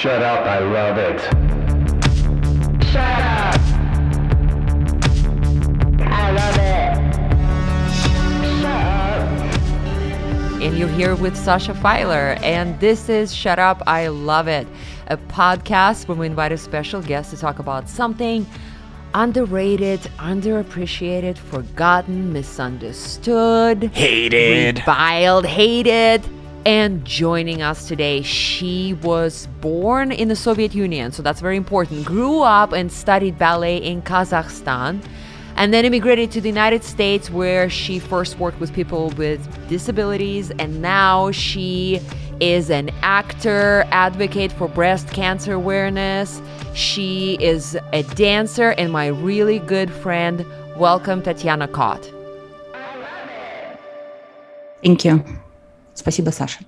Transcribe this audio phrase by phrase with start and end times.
[0.00, 1.20] Shut up, I love it.
[2.86, 3.60] Shut up.
[6.00, 6.94] I love it.
[8.00, 10.62] Shut up.
[10.62, 14.66] and you're here with Sasha Feiler, and this is Shut Up, I Love It,
[15.08, 18.46] a podcast where we invite a special guest to talk about something
[19.12, 24.78] underrated, underappreciated, forgotten, misunderstood, Hated.
[24.78, 26.24] reviled, hated.
[26.66, 32.04] And joining us today, she was born in the Soviet Union, so that's very important.
[32.04, 35.02] Grew up and studied ballet in Kazakhstan,
[35.56, 40.50] and then immigrated to the United States, where she first worked with people with disabilities,
[40.58, 41.98] and now she
[42.40, 46.42] is an actor, advocate for breast cancer awareness.
[46.74, 50.44] She is a dancer and my really good friend.
[50.76, 52.04] Welcome, Tatiana Kott.
[54.82, 55.24] Thank you.
[55.99, 56.59] Спасибо, Саша.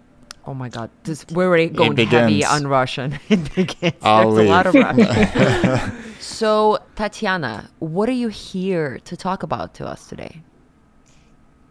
[0.46, 2.46] Oh my God, this, we're already going heavy begins.
[2.46, 3.20] on Russian.
[3.30, 3.96] it begins.
[4.02, 4.86] I'll There's a lot of leave.
[4.86, 5.92] Russian.
[6.22, 10.42] so, Tatiana, what are you here to talk about to us today?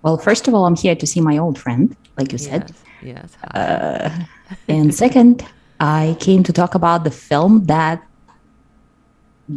[0.03, 2.71] Well, first of all, I'm here to see my old friend, like you said.
[3.03, 3.37] Yes, yes.
[3.41, 4.29] hi.
[4.69, 5.45] And second,
[5.81, 8.03] I came to talk about the film that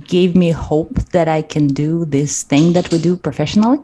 [0.07, 3.79] gave me hope that I can do this thing that we do professionally.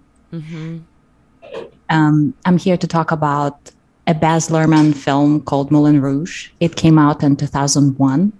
[1.89, 3.71] Um, I'm here to talk about
[4.06, 6.50] a Baz Luhrmann film called Moulin Rouge.
[6.60, 8.32] It came out in 2001.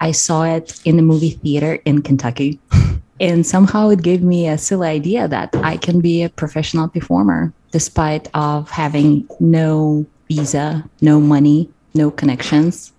[0.00, 2.60] I saw it in the movie theater in Kentucky.
[3.18, 7.52] And somehow it gave me a silly idea that I can be a professional performer
[7.70, 12.92] despite of having no visa, no money, no connections,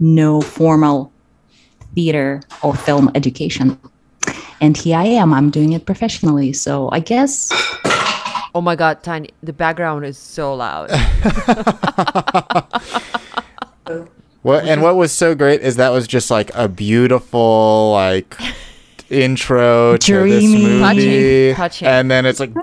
[0.00, 1.12] no formal
[1.94, 3.78] theater or film education.
[4.60, 6.54] And here I am, I'm doing it professionally.
[6.54, 7.52] So I guess
[8.54, 10.90] oh my God, Tiny, the background is so loud.
[14.42, 18.36] What and what was so great is that was just like a beautiful like
[19.10, 21.88] intro to this movie, Touching, touching.
[21.88, 22.52] and then it's like.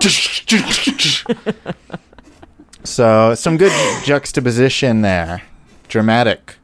[2.84, 3.72] so some good
[4.04, 5.42] juxtaposition there,
[5.88, 6.54] dramatic.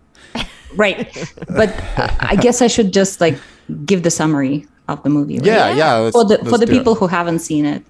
[0.76, 1.08] right.
[1.48, 3.36] But uh, I guess I should just like
[3.84, 5.38] give the summary of the movie.
[5.38, 5.46] Right?
[5.46, 5.94] Yeah, yeah.
[5.96, 6.76] let's- for the for the do it.
[6.78, 7.82] people who haven't seen it.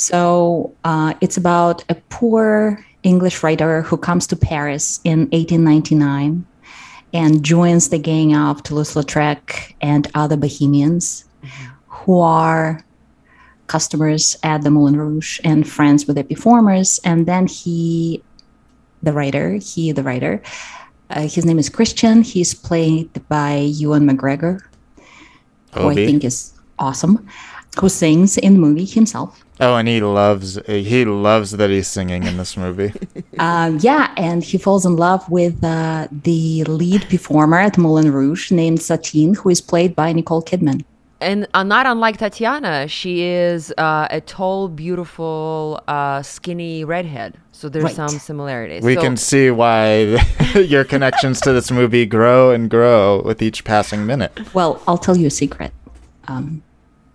[0.00, 6.46] So uh, it's about a poor English writer who comes to Paris in 1899
[7.12, 11.26] and joins the gang of Toulouse-Lautrec and other Bohemians
[11.88, 12.82] who are
[13.66, 16.98] customers at the Moulin Rouge and friends with the performers.
[17.04, 18.22] And then he,
[19.02, 20.40] the writer, he, the writer,
[21.10, 22.22] uh, his name is Christian.
[22.22, 24.60] He's played by Ewan McGregor,
[25.74, 27.28] who I think is awesome,
[27.78, 29.44] who sings in the movie himself.
[29.60, 32.92] Oh, and he loves he loves that he's singing in this movie.
[33.38, 38.50] Um, yeah, and he falls in love with uh, the lead performer at Moulin Rouge
[38.50, 40.84] named Satine, who is played by Nicole Kidman.
[41.22, 47.38] and uh, not unlike Tatiana, she is uh, a tall, beautiful, uh, skinny redhead.
[47.52, 47.94] So there's Right.
[47.96, 48.82] some similarities.
[48.82, 50.18] We So- can see why
[50.54, 54.32] your connections to this movie grow and grow with each passing minute.
[54.54, 55.72] Well, I'll tell you a secret.
[56.28, 56.62] Um,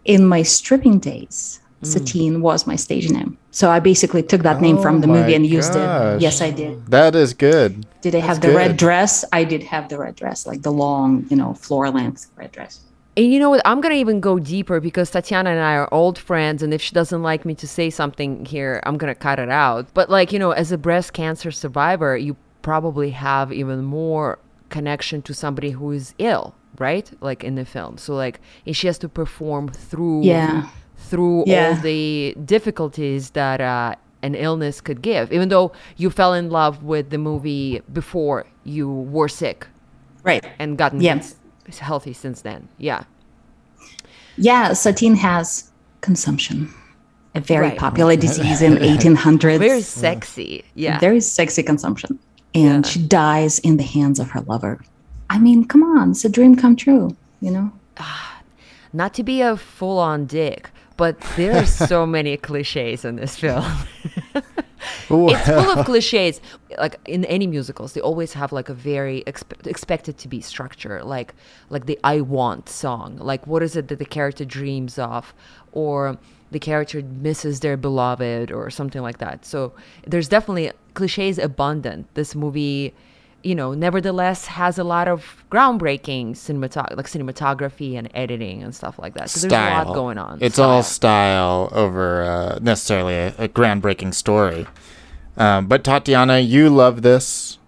[0.05, 1.93] in my stripping days, Mm.
[1.93, 3.37] Satine was my stage name.
[3.51, 6.17] So I basically took that name Oh from the oh movie and used gosh.
[6.17, 6.21] it.
[6.21, 6.85] Yes, I did.
[6.87, 7.85] That is good.
[8.01, 9.23] Did I have That's the red dress?
[9.31, 12.81] I did have the red dress, like the long, you know, floor length red dress.
[13.17, 13.61] And you know what?
[13.63, 16.93] I'm gonna even go deeper because Tatiana and I are old friends, and if she
[16.93, 19.87] doesn't like me to say something here, I'm gonna cut it out.
[19.93, 25.21] But like you know, as a breast cancer survivor, you probably have even more connection
[25.21, 27.09] to somebody who is ill, right?
[27.21, 27.97] Like in the film.
[27.97, 30.67] So like, and she has to perform through Yeah.
[31.09, 35.31] Through all the difficulties that uh, an illness could give.
[35.31, 39.67] Even though you fell in love with the movie before you were sick
[40.23, 40.43] Right.
[40.59, 41.21] and gotten Yeah.
[41.79, 42.67] healthy since then.
[42.77, 43.03] Yeah.
[44.37, 45.71] Yeah, Satine has
[46.01, 46.73] consumption,
[47.35, 47.77] a very Right.
[47.77, 49.59] popular disease in 1800s.
[49.59, 50.63] Very sexy.
[50.75, 50.99] Yeah.
[50.99, 52.19] very sexy consumption.
[52.53, 54.79] And she dies in the hands of her lover.
[55.29, 57.71] I mean, come on, it's a dream come true, you know?
[58.93, 63.35] Not to be a full on dick, but there are so many cliches in this
[63.37, 63.65] film.
[65.09, 66.41] it's full of cliches.
[66.77, 71.03] Like in any musicals, they always have like a very expe- expected to be structure,
[71.03, 71.33] like
[71.69, 73.17] like the "I want" song.
[73.17, 75.33] Like what is it that the character dreams of,
[75.71, 76.17] or
[76.51, 79.45] the character misses their beloved, or something like that.
[79.45, 79.73] So
[80.05, 82.13] there's definitely cliches abundant.
[82.13, 82.93] This movie,
[83.45, 88.97] you know, nevertheless has a lot of groundbreaking cinematog- like cinematography and editing and stuff
[88.97, 89.29] like that.
[89.29, 89.85] So there's a style.
[89.85, 90.39] lot going on.
[90.41, 94.65] It's all style over uh, necessarily a, a groundbreaking story.
[95.37, 97.59] Um, but Tatiana, you love this.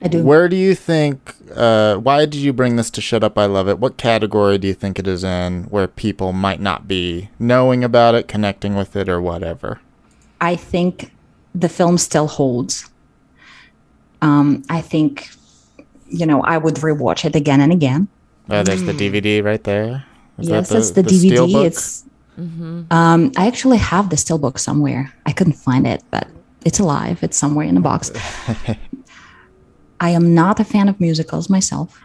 [0.00, 0.22] I do.
[0.22, 1.34] Where do you think?
[1.52, 3.36] Uh, why did you bring this to Shut Up?
[3.36, 3.80] I Love It.
[3.80, 8.14] What category do you think it is in, where people might not be knowing about
[8.14, 9.80] it, connecting with it, or whatever?
[10.40, 11.10] I think
[11.52, 12.88] the film still holds.
[14.22, 15.28] Um, I think,
[16.08, 18.08] you know, I would rewatch it again and again.
[18.50, 20.04] Oh, there's the DVD right there.
[20.38, 21.50] Is yes, that that's the, steelbook?
[21.50, 21.64] DVD.
[21.66, 22.04] It's.
[22.38, 25.12] Um, I actually have the steelbook somewhere.
[25.26, 26.28] I couldn't find it, but
[26.64, 27.22] it's alive.
[27.22, 28.12] It's somewhere in a box.
[30.00, 32.00] I am not a fan of musicals myself.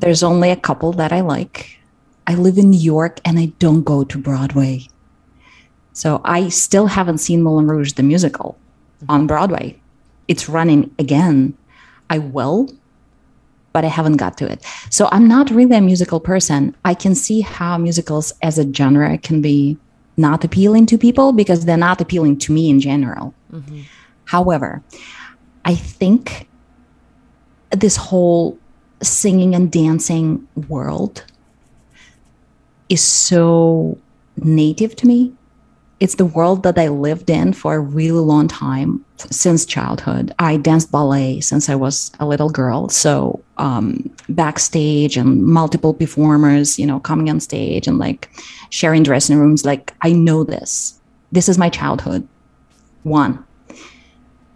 [0.00, 1.78] There's only a couple that I like.
[2.26, 4.88] I live in New York and I don't go to Broadway.
[5.92, 8.58] So I still haven't seen Moulin Rouge the musical
[9.08, 9.79] on Broadway.
[10.30, 11.54] It's running again.
[12.08, 12.72] I will,
[13.72, 14.64] but I haven't got to it.
[14.88, 16.74] So I'm not really a musical person.
[16.84, 19.76] I can see how musicals as a genre can be
[20.16, 23.34] not appealing to people because they're not appealing to me in general.
[23.52, 23.80] Mm-hmm.
[24.26, 24.82] However,
[25.64, 26.48] I think
[27.70, 28.56] this whole
[29.02, 31.24] singing and dancing world
[32.88, 33.98] is so
[34.36, 35.32] native to me.
[36.00, 40.34] It's the world that I lived in for a really long time since childhood.
[40.38, 42.88] I danced ballet since I was a little girl.
[42.88, 48.30] So, um, backstage and multiple performers, you know, coming on stage and like
[48.70, 50.98] sharing dressing rooms, like I know this.
[51.32, 52.26] This is my childhood.
[53.02, 53.44] One.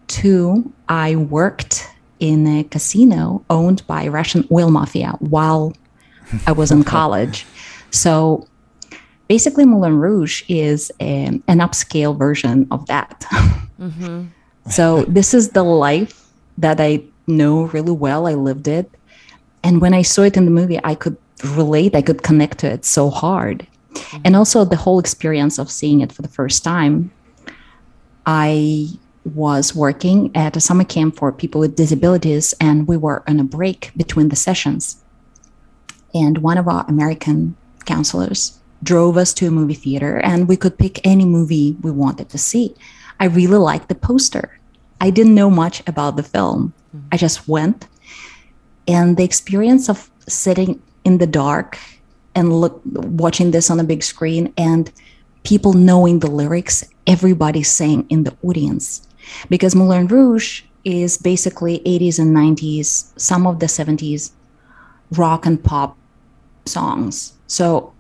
[0.07, 1.87] Two, I worked
[2.21, 5.75] in a casino owned by Russian oil mafia while
[6.47, 7.47] I was in college.
[7.91, 8.49] So
[9.29, 13.25] basically, Moulin Rouge is um, an upscale version of that.
[14.71, 16.27] So this is the life
[16.59, 18.27] that I know really well.
[18.27, 18.91] I lived it.
[19.63, 22.71] And when I saw it in the movie, I could relate, I could connect to
[22.71, 23.67] it so hard.
[24.25, 27.13] And also the whole experience of seeing it for the first time.
[28.27, 28.89] I
[29.25, 33.45] was working at a summer camp for people with disabilities, and we were on a
[33.45, 35.03] break between the sessions.
[36.13, 37.57] And one of our American
[37.87, 42.29] counselors drove us to a movie theater, and we could pick any movie we wanted
[42.29, 42.75] to see.
[43.19, 44.61] I really liked the poster.
[45.01, 46.73] I didn't know much about the film.
[46.95, 47.09] Mm-hmm.
[47.11, 47.89] I just went,
[48.87, 51.79] and the experience of sitting in the dark
[52.35, 54.91] and look watching this on a big screen and
[55.45, 59.07] people knowing the lyrics everybody sang in the audience
[59.51, 64.33] because moulin rouge is basically 80s and 90s some of the 70s
[65.13, 65.97] rock and pop
[66.67, 67.94] songs so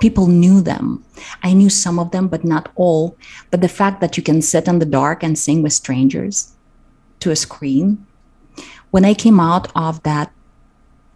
[0.00, 1.02] people knew them
[1.42, 3.16] i knew some of them but not all
[3.50, 6.52] but the fact that you can sit in the dark and sing with strangers
[7.20, 8.06] to a screen
[8.90, 10.30] when i came out of that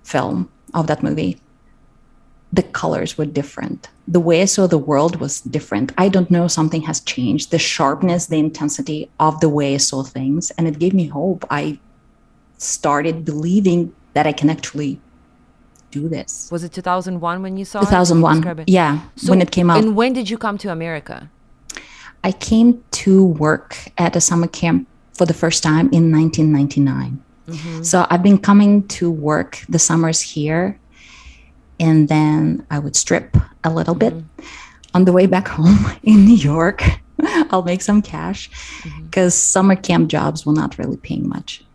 [0.03, 1.39] film of that movie
[2.53, 3.89] the colors were different.
[4.09, 5.93] The way I saw the world was different.
[5.99, 7.51] I don't know, something has changed.
[7.51, 11.45] The sharpness, the intensity of the way I saw things, and it gave me hope.
[11.51, 11.79] I
[12.57, 15.01] started believing that I can actually
[16.01, 16.49] do this.
[16.51, 17.85] Was it 2001 when you saw it?
[17.85, 18.65] 2001.
[18.67, 19.79] Yeah, So- when it came out.
[19.79, 21.31] And when did you come to America?
[22.25, 27.23] I came to work at a summer camp for the first time in 1999.
[27.49, 27.83] Mm-hmm.
[27.83, 30.79] So I've been coming to work the summers here,
[31.79, 34.47] and then I would strip a little bit mm-hmm.
[34.95, 36.83] on the way back home in New York.
[37.51, 39.05] I'll make some cash mm-hmm.
[39.07, 41.66] because summer camp jobs were not really paying much.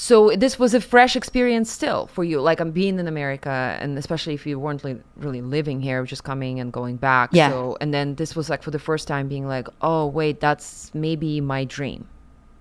[0.00, 3.98] So this was a fresh experience still for you, like I'm being in America, and
[3.98, 7.28] especially if you weren't li- really living here, just coming and going back.
[7.34, 7.50] Yeah.
[7.50, 10.90] So and then this was like for the first time being like, oh wait, that's
[10.94, 12.08] maybe my dream.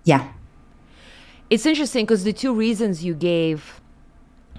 [0.04, 0.34] Yeah.
[1.50, 3.80] It's interesting because the two reasons you gave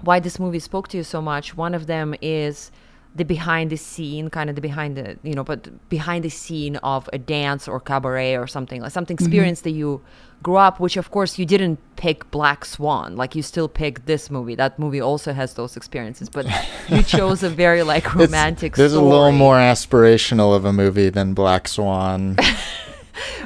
[0.01, 2.71] why this movie spoke to you so much, one of them is
[3.15, 6.77] the behind the scene, kind of the behind the, you know, but behind the scene
[6.77, 9.25] of a dance or cabaret or something, like something mm-hmm.
[9.25, 10.01] experience that you
[10.41, 14.31] grew up, which of course you didn't pick Black Swan, like you still picked this
[14.31, 14.55] movie.
[14.55, 16.45] That movie also has those experiences, but
[16.87, 19.05] you chose a very like romantic There's story.
[19.05, 22.37] a little more aspirational of a movie than Black Swan.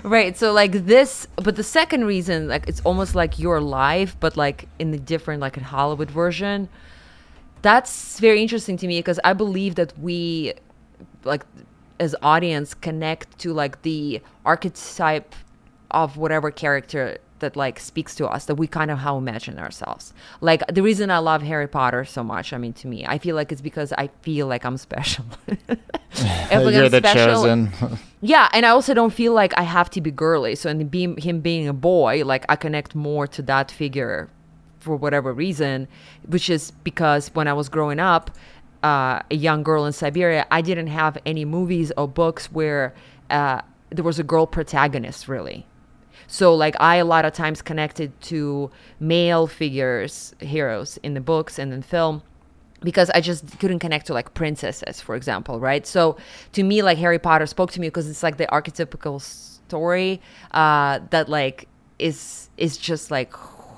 [0.03, 0.37] Right.
[0.37, 4.67] So like this, but the second reason, like it's almost like your life, but like
[4.77, 6.69] in the different, like a Hollywood version.
[7.61, 10.53] That's very interesting to me because I believe that we,
[11.23, 11.45] like,
[11.99, 15.33] as audience, connect to like the archetype
[15.91, 20.13] of whatever character that like speaks to us that we kind of how imagine ourselves
[20.39, 23.35] like the reason i love harry potter so much i mean to me i feel
[23.35, 25.25] like it's because i feel like i'm special
[26.21, 27.71] You're I'm the special- chosen.
[28.21, 30.55] yeah, and I also don't feel like I have to be girly.
[30.55, 34.29] So in being him being a boy, like I connect more to that figure
[34.85, 35.87] for whatever reason,
[36.27, 38.31] which is because when I was growing up,
[38.83, 42.93] uh, a young girl in Siberia, I didn't have any movies or books where
[43.31, 45.65] uh, there was a girl protagonist really.
[46.27, 51.57] So like I a lot of times connected to male figures, heroes in the books
[51.57, 52.21] and in film
[52.81, 55.85] because I just couldn't connect to like princesses, for example, right?
[55.87, 56.17] So
[56.53, 60.99] to me, like Harry Potter spoke to me because it's like the archetypical story uh,
[61.09, 63.33] that like is is just like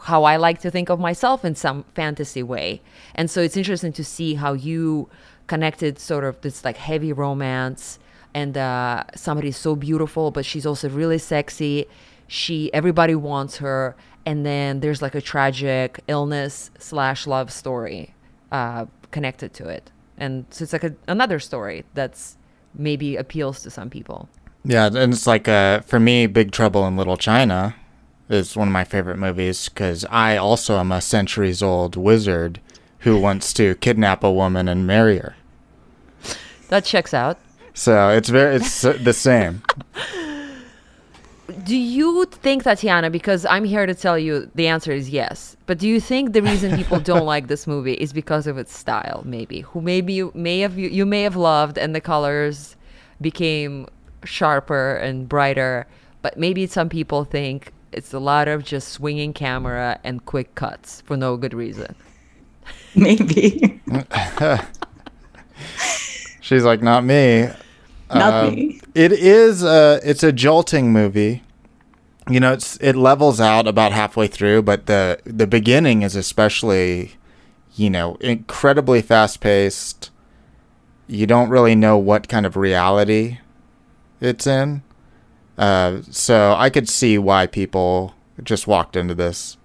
[0.08, 2.82] how I like to think of myself in some fantasy way.
[3.14, 5.10] And so it's interesting to see how you
[5.48, 8.00] connected sort of this like heavy romance
[8.34, 11.88] and uh, somebody so beautiful, but she's also really sexy.
[12.28, 18.16] She everybody wants her, and then there's like a tragic illness slash love story
[18.52, 22.38] uh, connected to it, and so it's like a, another story that's
[22.74, 24.30] maybe appeals to some people.
[24.64, 27.76] Yeah, and it's like uh, for me, Big Trouble in Little China
[28.30, 32.60] is one of my favorite movies because I also am a centuries old wizard
[33.00, 35.36] who wants to kidnap a woman and marry her.
[36.70, 37.38] That checks out.
[37.74, 39.62] So it's very it's the same.
[41.64, 45.78] Do you think, Tatiana, because I'm here to tell you the answer is yes, but
[45.78, 49.22] do you think the reason people don't like this movie is because of its style,
[49.26, 49.62] maybe?
[49.62, 52.76] Who maybe you may have you, you may have loved and the colors
[53.22, 53.88] became
[54.26, 55.88] sharper and brighter,
[56.22, 61.02] but maybe some people think it's a lot of just swinging camera and quick cuts
[61.02, 61.96] for no good reason.
[62.96, 63.82] Maybe.
[66.42, 67.50] She's like, not me.
[68.14, 68.82] Not Um, me.
[68.94, 69.64] It is.
[69.64, 71.44] Uh, it's a jolting movie.
[72.30, 77.14] You know, it's it levels out about halfway through, but the the beginning is especially,
[77.76, 80.12] you know, incredibly fast paced.
[81.08, 83.40] You don't really know what kind of reality
[84.20, 84.84] it's in.
[85.58, 89.58] Uh, so I could see why people just walked into this.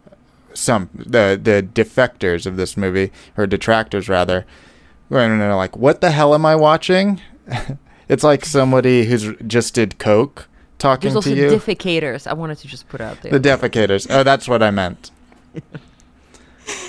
[0.55, 4.45] Some the the defectors of this movie or detractors rather,
[5.11, 7.21] and they're like, "What the hell am I watching?"
[8.09, 11.49] it's like somebody who's just did coke talking There's also to you.
[11.51, 12.27] defecators.
[12.27, 13.39] I wanted to just put out there.
[13.39, 14.07] the defecators.
[14.11, 15.11] Oh, that's what I meant.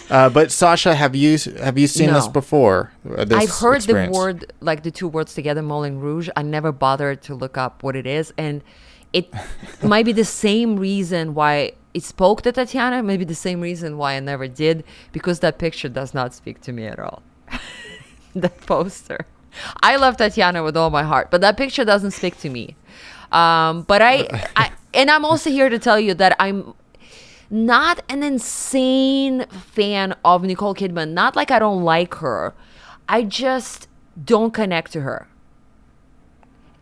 [0.09, 2.91] Uh, but Sasha, have you have you seen this before?
[3.17, 4.15] uh, this I've heard experience?
[4.15, 6.29] the word, like the two words together, Moulin Rouge.
[6.35, 8.61] I never bothered to look up what it is, and
[9.13, 9.31] it
[9.83, 13.03] might be the same reason why it spoke to Tatiana.
[13.03, 16.73] Maybe the same reason why I never did, because that picture does not speak to
[16.73, 17.21] me at all.
[18.35, 19.27] that poster.
[19.83, 22.75] I love Tatiana with all my heart, but that picture doesn't speak to me.
[23.31, 26.73] Um, but I, I, and I'm also here to tell you that I'm
[27.51, 31.11] not an insane fan of Nicole Kidman.
[31.11, 32.55] Not like I don't like her.
[33.07, 33.87] I just
[34.23, 35.27] don't connect to her.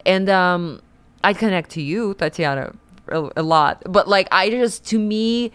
[0.05, 0.81] And um
[1.23, 2.73] I connect to you, Tatiana,
[3.07, 3.83] a, a lot.
[3.85, 5.51] But like I just to me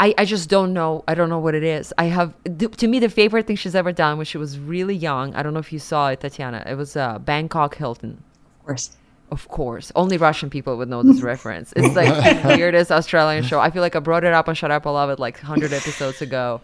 [0.00, 1.02] I, I just don't know.
[1.08, 1.92] I don't know what it is.
[1.98, 5.34] I have to me the favorite thing she's ever done when she was really young.
[5.34, 6.62] I don't know if you saw it, Tatiana.
[6.66, 8.22] It was uh, Bangkok Hilton.
[8.60, 8.90] Of course.
[9.30, 11.74] Of course, only Russian people would know this reference.
[11.76, 13.60] It's like the weirdest Australian show.
[13.60, 15.70] I feel like I brought it up on Shut Up, I Love It like 100
[15.74, 16.62] episodes ago.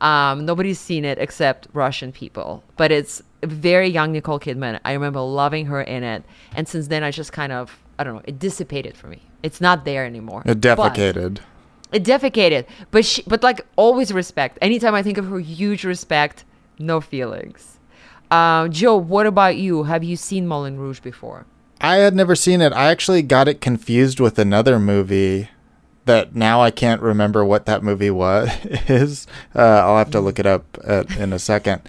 [0.00, 4.80] Um, nobody's seen it except Russian people, but it's very young Nicole Kidman.
[4.82, 6.24] I remember loving her in it,
[6.54, 8.22] and since then I just kind of I don't know.
[8.26, 9.22] It dissipated for me.
[9.42, 10.42] It's not there anymore.
[10.44, 11.38] It But- defecated.
[11.92, 14.58] it defecated, but she, but like always respect.
[14.60, 16.44] Anytime I think of her, huge respect,
[16.78, 17.78] no feelings.
[18.30, 19.84] Uh, Joe, what about you?
[19.84, 21.46] Have you seen Moulin Rouge before?
[21.80, 22.72] I had never seen it.
[22.72, 25.48] I actually got it confused with another movie
[26.06, 28.48] that now I can't remember what that movie was.
[28.88, 31.82] Is uh, I'll have to look it up at, in a second.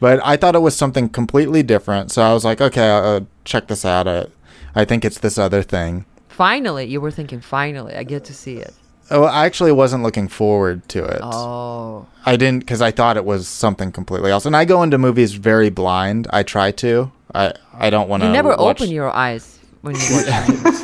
[0.00, 3.68] But I thought it was something completely different, so I was like, okay, I'll, check
[3.68, 4.08] this out.
[4.08, 4.26] I,
[4.74, 6.04] I think it's this other thing.
[6.28, 8.74] Finally, you were thinking, finally, I get to see it.
[9.10, 11.20] Oh, I actually wasn't looking forward to it.
[11.22, 14.46] Oh, I didn't because I thought it was something completely else.
[14.46, 16.26] And I go into movies very blind.
[16.32, 17.12] I try to.
[17.34, 18.28] I I don't want to.
[18.28, 20.24] you never watch, open your eyes when you watch.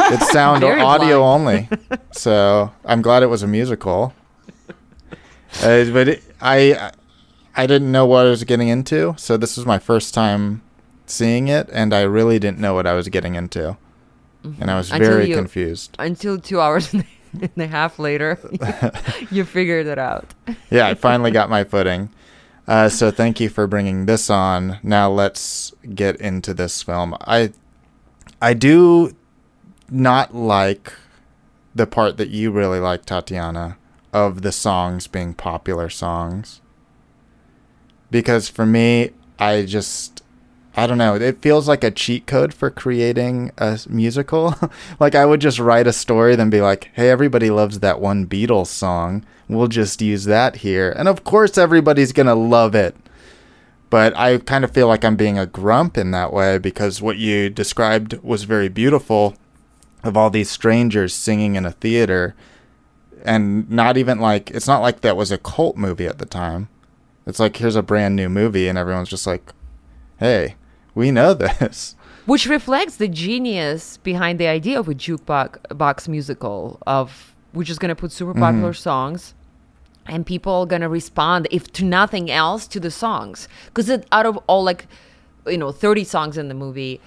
[0.12, 1.68] It's sound or audio only.
[2.12, 4.12] So I'm glad it was a musical.
[5.62, 6.92] Uh, but it, I
[7.56, 10.61] I didn't know what I was getting into, so this was my first time
[11.11, 13.76] seeing it, and I really didn't know what I was getting into,
[14.45, 15.97] and I was Until very you- confused.
[15.99, 17.05] Until two hours and
[17.57, 18.38] a half later,
[19.31, 20.33] you figured it out.
[20.71, 22.11] Yeah, I finally got my footing.
[22.69, 24.79] Uh, so thank you for bringing this on.
[24.83, 27.17] Now let's get into this film.
[27.23, 27.52] I
[28.40, 29.14] I do
[29.90, 30.93] not like
[31.75, 33.76] the part that you really like, Tatiana,
[34.12, 36.61] of the songs being popular songs.
[38.11, 40.20] Because for me, I just
[40.77, 41.17] I don't know.
[41.17, 44.55] It feels like a cheat code for creating a musical.
[45.00, 48.27] like I would just write a story, then be like, "Hey, everybody loves that one
[48.27, 49.25] Beatles song.
[49.49, 52.95] We'll just use that here." And of course, everybody's gonna love it.
[53.91, 57.19] But I kind of feel like I'm being a grump in that way because what
[57.19, 59.35] you described was very beautiful,
[60.05, 62.37] of all these strangers singing in a theater,
[63.25, 66.69] and not even like it's not like that was a cult movie at the time.
[67.27, 69.53] It's like here's a brand new movie, and everyone's just like,
[70.19, 70.55] "Hey,
[70.94, 76.78] we know this." which reflects the genius behind the idea of a jukebox box musical
[76.87, 78.42] of we're just gonna put super mm-hmm.
[78.42, 79.35] popular songs
[80.06, 83.49] and people are gonna respond if to nothing else to the songs.
[83.66, 84.87] Because out of all like
[85.47, 87.00] you know 30 songs in the movie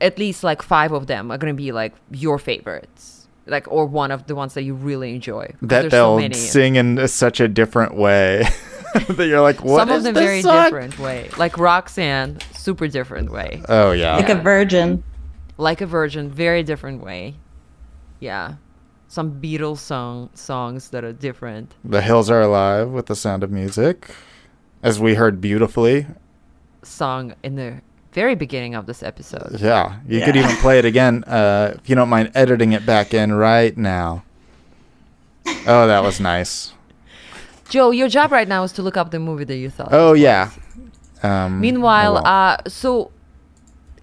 [0.00, 3.26] at least like five of them are gonna be like your favorites.
[3.46, 5.54] Like or one of the ones that you really enjoy.
[5.62, 6.34] That they'll so many.
[6.34, 8.46] sing in such a different way
[9.08, 12.38] that you're like, "What some is of them this very song?" different way like roxanne
[12.54, 15.02] super different way Oh yeah, Like a virgin.
[15.56, 17.34] like a virgin very different way
[18.20, 18.54] yeah
[19.08, 23.50] some beatles song songs that are different The hills are alive with the sound of
[23.50, 24.10] music,
[24.82, 26.06] as we heard beautifully.
[26.82, 27.80] song in the
[28.12, 31.94] very beginning of this episode Yeah, you could even play it again uh, if you
[31.96, 34.24] don't mind editing it back in right now.
[35.66, 36.72] Oh, that was nice.
[37.68, 40.12] Joe your job right now is to look up the movie that you thought Oh
[40.14, 40.50] yeah.
[41.22, 43.10] Um, meanwhile uh so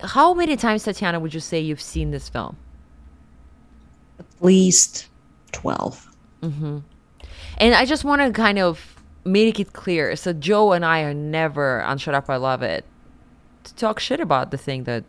[0.01, 2.57] how many times tatiana would you say you've seen this film
[4.19, 5.07] At least
[5.53, 6.11] 12.
[7.57, 10.15] And I just want to kind of make it clear.
[10.15, 12.83] So Joe and I are never on Shut Up I Love It
[13.63, 15.03] to talk shit about the thing that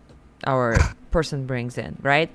[0.47, 0.77] our
[1.11, 2.31] person brings in, right?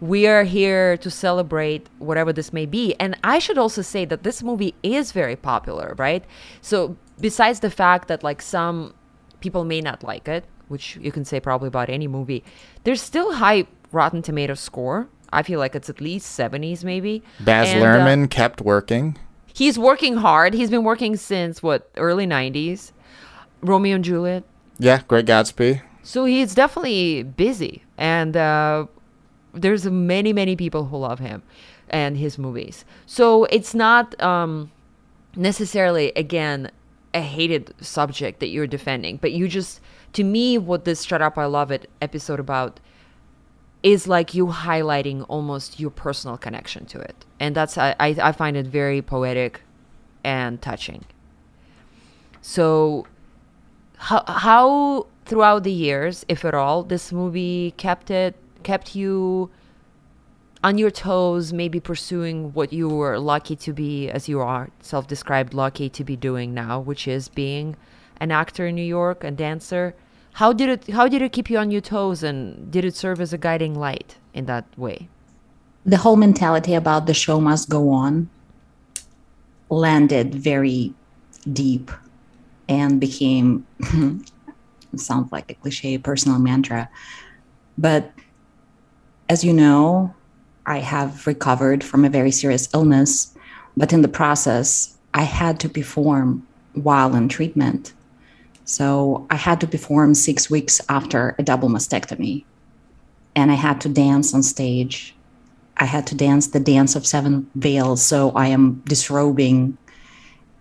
[0.00, 2.94] We are here to celebrate whatever this may be.
[2.98, 6.24] And I should also say that this movie is very popular, right?
[6.62, 8.94] So besides the fact that like some
[9.40, 12.42] people may not like it, which you can say probably about any movie,
[12.84, 15.08] there's still high Rotten Tomato score.
[15.32, 17.22] I feel like it's at least 70s maybe.
[17.40, 19.18] Baz And, uh, Luhrmann kept working.
[19.52, 20.54] he's working hard.
[20.54, 22.92] He's been working since what early '90s,
[23.60, 24.44] Romeo and Juliet.
[24.78, 25.82] Yeah, Great Gatsby.
[26.02, 28.86] So he's definitely busy, and uh,
[29.52, 31.42] there's many many people who love him
[31.88, 32.84] and his movies.
[33.06, 34.70] So it's not um,
[35.36, 36.70] necessarily again
[37.12, 39.80] a hated subject that you're defending, but you just
[40.12, 42.80] to me what this "Shut Up, I Love It" episode about
[43.82, 47.24] is like you highlighting almost your personal connection to it.
[47.38, 49.62] And that's i i, find it very poetic
[50.22, 51.04] and touching.
[52.42, 53.06] So
[53.96, 59.50] how, how throughout the years if at all this movie kept it kept you
[60.62, 65.54] on your toes maybe pursuing what you were lucky to be as you are self-described
[65.54, 67.76] lucky to be doing now which is being
[68.18, 69.94] an actor in new york and dancer
[70.34, 73.20] how did it how did it keep you on your toes and did it serve
[73.20, 75.08] as a guiding light in that way
[75.86, 78.28] The whole mentality about the show must go on
[79.70, 80.92] landed very
[81.52, 81.90] deep
[82.68, 83.66] and became
[84.96, 86.88] sounds like a cliche personal mantra.
[87.78, 88.12] But
[89.30, 90.12] as you know,
[90.66, 93.32] I have recovered from a very serious illness,
[93.76, 97.92] but in the process, I had to perform while in treatment.
[98.64, 102.44] So I had to perform six weeks after a double mastectomy.
[103.36, 105.14] And I had to dance on stage.
[105.76, 108.02] I had to dance the dance of seven veils.
[108.02, 109.78] So I am disrobing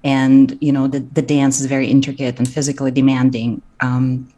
[0.04, 4.32] and you know the, the dance is very intricate and physically demanding um,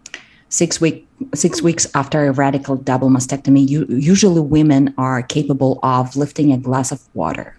[0.49, 6.15] six week six weeks after a radical double mastectomy you, usually women are capable of
[6.15, 7.55] lifting a glass of water.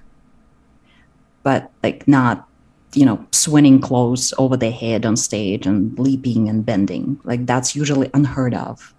[1.42, 2.48] But like not
[2.94, 7.20] you know swinging clothes over their head on stage and leaping and bending.
[7.24, 8.94] Like that's usually unheard of.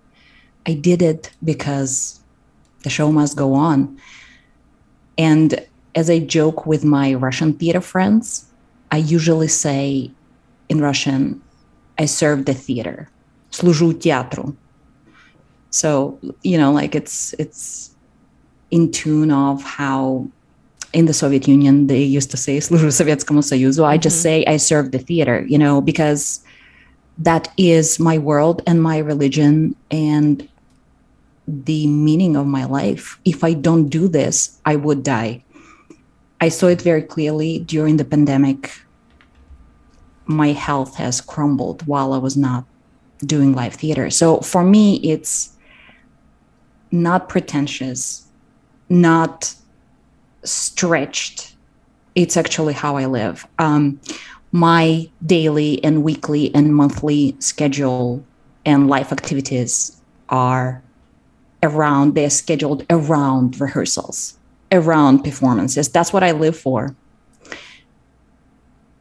[0.65, 2.21] I did it because
[2.83, 3.99] the show must go on.
[5.17, 8.51] And as i joke with my russian theater friends
[8.93, 10.11] I usually say
[10.69, 11.41] in Russian,
[11.97, 13.09] I serve the theater
[13.52, 14.56] Служу театру.
[15.70, 17.90] So, you know, like it's it's
[18.70, 20.26] in tune of how
[20.92, 23.84] in the Soviet Union they used to say служу Советскому Союзу.
[23.84, 26.40] I just say I serve the theater, you know, because
[27.18, 30.48] that is my world and my religion and
[31.46, 33.18] the meaning of my life.
[33.24, 35.44] If I don't do this, I would die.
[36.40, 38.70] I saw it very clearly during the pandemic.
[40.26, 42.64] My health has crumbled while I was not
[43.25, 44.09] doing live theater.
[44.09, 45.53] So for me, it's
[46.91, 48.27] not pretentious,
[48.89, 49.55] not
[50.43, 51.55] stretched.
[52.15, 53.47] It's actually how I live.
[53.59, 53.99] Um,
[54.51, 58.23] my daily and weekly and monthly schedule
[58.65, 60.83] and life activities are
[61.63, 64.37] around, they're scheduled around rehearsals
[64.73, 65.87] around performances.
[65.89, 66.95] That's what I live for.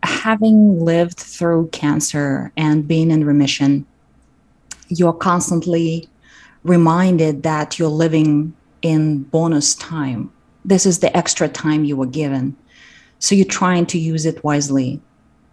[0.03, 3.87] Having lived through cancer and being in remission,
[4.99, 6.09] you're constantly
[6.65, 10.33] reminded that you're living in bonus time.
[10.65, 12.57] This is the extra time you were given.
[13.19, 15.01] So you're trying to use it wisely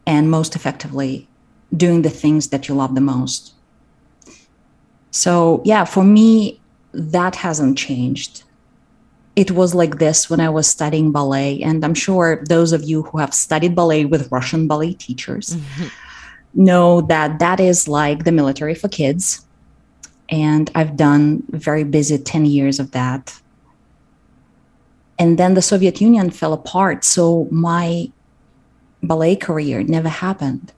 [0.06, 1.28] and most effectively,
[1.75, 3.54] doing the things that you love the most.
[5.12, 6.60] So, yeah, for me,
[6.93, 8.43] that hasn't changed.
[9.36, 11.62] It was like this when I was studying ballet.
[11.62, 15.88] And I'm sure those of you who have studied ballet with Russian ballet teachers mm-hmm.
[16.53, 19.45] Know that that is like the military for kids.
[20.29, 23.39] And I've done very busy 10 years of that.
[25.17, 27.03] And then the Soviet Union fell apart.
[27.03, 28.12] So my
[29.03, 30.71] ballet career never happened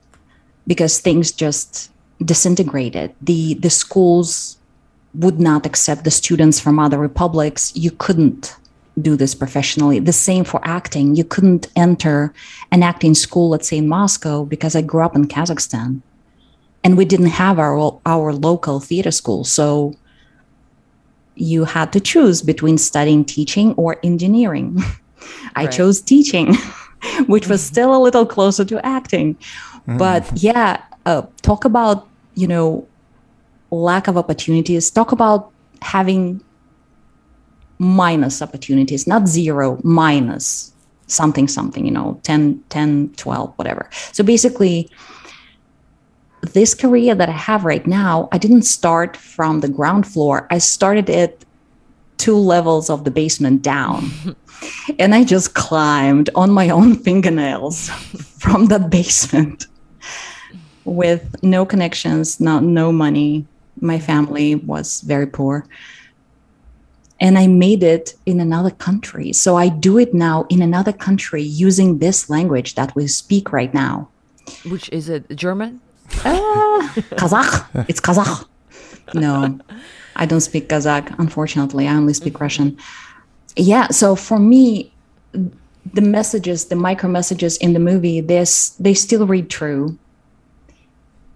[0.68, 1.92] because things just
[2.24, 3.14] disintegrated.
[3.22, 4.58] The the schools
[5.14, 7.76] would not accept the students from other republics.
[7.76, 8.56] You couldn't
[9.02, 10.00] do this professionally.
[10.00, 11.16] The same for acting.
[11.16, 12.34] You couldn't enter
[12.72, 16.02] an acting school, let's say in Moscow, because I grew up in Kazakhstan,
[16.84, 19.44] and we didn't have our our local theater school.
[19.44, 19.96] So
[21.36, 24.78] you had to choose between studying teaching or engineering.
[25.56, 25.72] I Right.
[25.72, 26.56] chose teaching,
[27.28, 29.38] which was still a little closer to acting.
[29.88, 32.88] But yeah, uh, talk about, you know,
[33.72, 34.92] lack of opportunities.
[34.92, 36.42] Talk about having
[37.82, 40.72] minus opportunities, not zero, minus
[41.08, 43.90] something, something, you know, 10, 10, 12, whatever.
[44.12, 44.88] So basically,
[46.54, 50.48] this career that I have right now, I didn't start from the ground floor.
[50.52, 51.44] I started it
[52.18, 54.12] two levels of the basement down.
[55.00, 57.90] and I just climbed on my own fingernails
[58.38, 59.66] from the basement
[60.86, 63.48] with no connections, not no money.
[63.80, 65.66] My family was very poor.
[67.22, 69.32] And I made it in another country.
[69.32, 73.72] So I do it now in another country using this language that we speak right
[73.74, 74.10] now.
[74.66, 75.80] Which is it German?
[76.26, 77.86] Ah, Kazakh.
[77.88, 78.46] It's Kazakh.
[79.14, 79.60] No,
[80.16, 81.88] I don't speak Kazakh, unfortunately.
[81.88, 82.76] I only speak Russian.
[83.56, 84.92] Yeah, so for me,
[85.94, 89.98] the messages, the micro messages in the movie, this they still read true.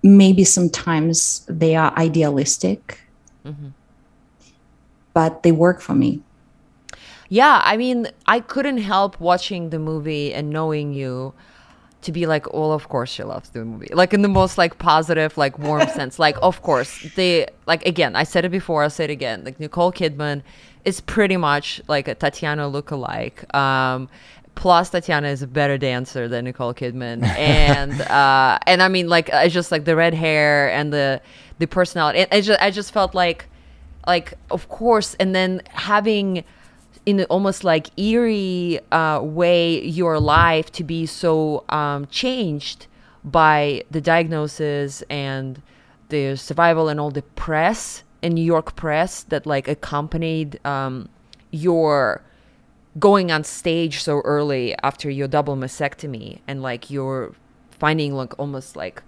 [0.01, 3.01] Maybe sometimes they are idealistic,
[5.15, 6.21] but they work for me.
[7.30, 11.34] Yeah, I mean, I couldn't help watching the movie and knowing you
[12.01, 13.89] to be like, well, of course she loves the movie.
[13.91, 16.19] Like in the most like positive, like warm sense.
[16.19, 19.43] Like, of course, they like again, I said it before, I'll say it again.
[19.43, 20.43] Like Nicole Kidman
[20.84, 23.51] is pretty much like a Tatiana lookalike.
[23.56, 24.08] Um
[24.54, 27.23] plus Tatiana is a better dancer than Nicole Kidman.
[27.23, 31.21] And uh and I mean like it's just like the red hair and the
[31.58, 32.19] the personality.
[32.19, 33.47] It, it just I just felt like
[34.07, 36.43] like of course and then having
[37.05, 42.87] in an almost like eerie uh, way your life to be so um, changed
[43.23, 45.61] by the diagnosis and
[46.09, 51.09] the survival and all the press and New York press that like accompanied um,
[51.51, 52.23] your
[52.97, 57.33] going on stage so early after your double mastectomy and like you're
[57.71, 59.03] finding like almost like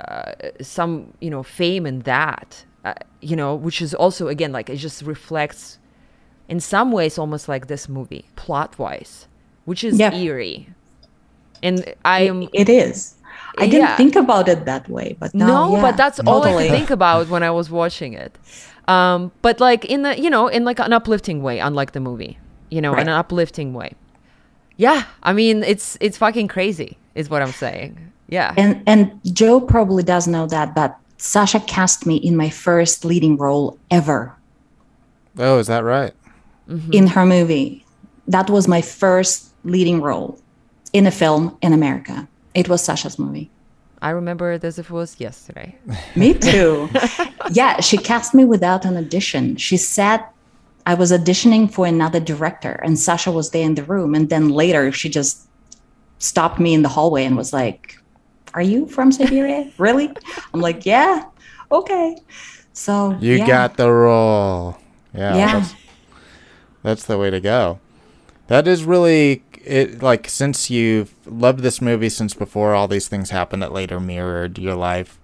[0.00, 4.68] uh, some you know fame in that uh, you know which is also again like
[4.70, 5.78] it just reflects
[6.48, 9.26] in some ways almost like this movie plot wise
[9.64, 10.12] which is Yeah.
[10.12, 10.68] eerie.
[11.62, 13.14] And i am It is.
[13.58, 13.96] I didn't Yeah.
[13.96, 16.90] think about it that way, but now, no yeah, but that's all i could think
[16.90, 18.36] about when i was watching it.
[18.88, 22.38] Um but like in the you know in like an uplifting way unlike the movie
[22.70, 23.92] you know in an uplifting way.
[24.76, 27.90] Yeah i mean it's it's fucking crazy is what i'm saying.
[28.28, 28.54] Yeah.
[28.56, 33.36] And and Joe probably does know that, but Sasha cast me in my first leading
[33.36, 34.34] role ever
[35.38, 36.12] Oh, is that right?
[36.68, 36.92] Mm-hmm.
[36.92, 37.86] in her movie.
[38.26, 40.40] That was my first leading role
[40.92, 42.28] in a film in America.
[42.54, 43.50] It was Sasha's movie.
[44.02, 45.76] i remember it as if it was yesterday
[46.16, 46.88] Me too.
[47.52, 49.56] yeah, she cast me without an audition.
[49.56, 50.20] She said
[50.86, 54.16] I was auditioning for another director, and Sasha was there in the room.
[54.16, 55.46] And then later, she just
[56.18, 58.01] stopped me in the hallway and was like,
[58.54, 59.70] Are you from Siberia?
[59.78, 60.10] really?
[60.52, 61.24] I'm like, Yeah,
[61.70, 62.16] okay.
[62.72, 63.46] So You yeah.
[63.46, 64.78] got the role.
[65.14, 65.36] Yeah.
[65.36, 65.60] Yeah.
[65.60, 65.74] That's,
[66.82, 67.80] that's the way to go.
[68.48, 73.30] That is really it like since you've loved this movie since before all these things
[73.30, 75.18] happened that later mirrored your life.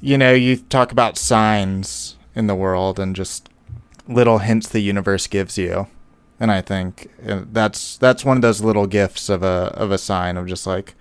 [0.00, 3.48] You know, you talk about signs in the world and just
[4.06, 5.88] little hints the universe gives you.
[6.40, 9.98] And I think uh, that's that's one of those little gifts of a of a
[9.98, 10.94] sign of just like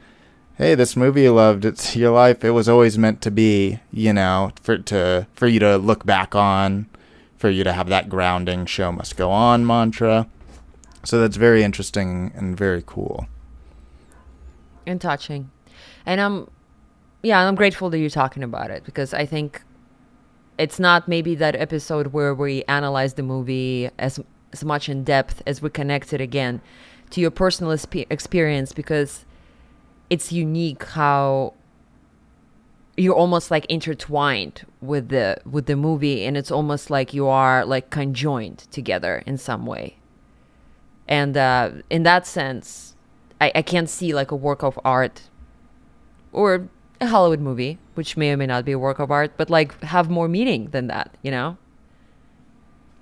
[0.57, 2.43] hey, this movie you loved, it's your life.
[2.43, 6.35] It was always meant to be, you know, for to for you to look back
[6.35, 6.87] on,
[7.37, 10.27] for you to have that grounding show must go on mantra.
[11.03, 13.27] So that's very interesting and very cool.
[14.85, 15.51] and touching
[16.05, 16.49] and i'm
[17.21, 19.61] yeah i'm grateful that you're talking about it because i think
[20.57, 24.17] it's not maybe that episode where we analyze the movie as
[24.53, 26.61] as much in depth as we connect it again
[27.09, 29.25] to your personal expe- experience because
[30.09, 31.53] it's unique how
[32.97, 37.63] you're almost like intertwined with the with the movie and it's almost like you are
[37.63, 39.97] like conjoined together in some way.
[41.07, 42.95] And uh, in that sense
[43.39, 45.29] I, I can't see like a work of art
[46.33, 46.67] or
[46.99, 49.79] a hollywood movie which may or may not be a work of art but like
[49.83, 51.57] have more meaning than that you know?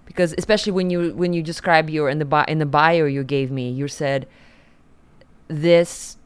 [0.06, 3.24] Because especially when you when you describe your in the bi- in the bio you
[3.24, 4.28] gave me you said
[5.48, 6.18] this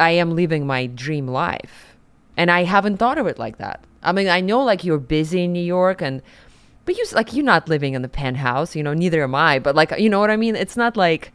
[0.00, 1.96] i am living my dream life.
[2.36, 3.84] And i haven't thought of it like that.
[4.02, 6.22] I mean i know like you're busy in new york and
[6.84, 9.58] but you like you're not living in the penthouse you know neither am i.
[9.58, 10.56] But like you know what i mean?
[10.56, 11.32] It's not like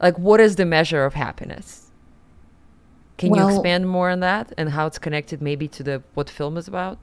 [0.00, 1.90] like what is the measure of happiness?
[3.18, 6.28] Can Well- you expand more on that and how it's connected maybe to the what
[6.28, 6.98] film is about?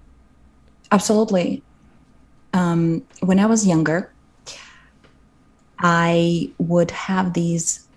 [0.91, 1.63] Absolutely.
[2.53, 4.11] Um, when I was younger,
[5.79, 7.87] I would have these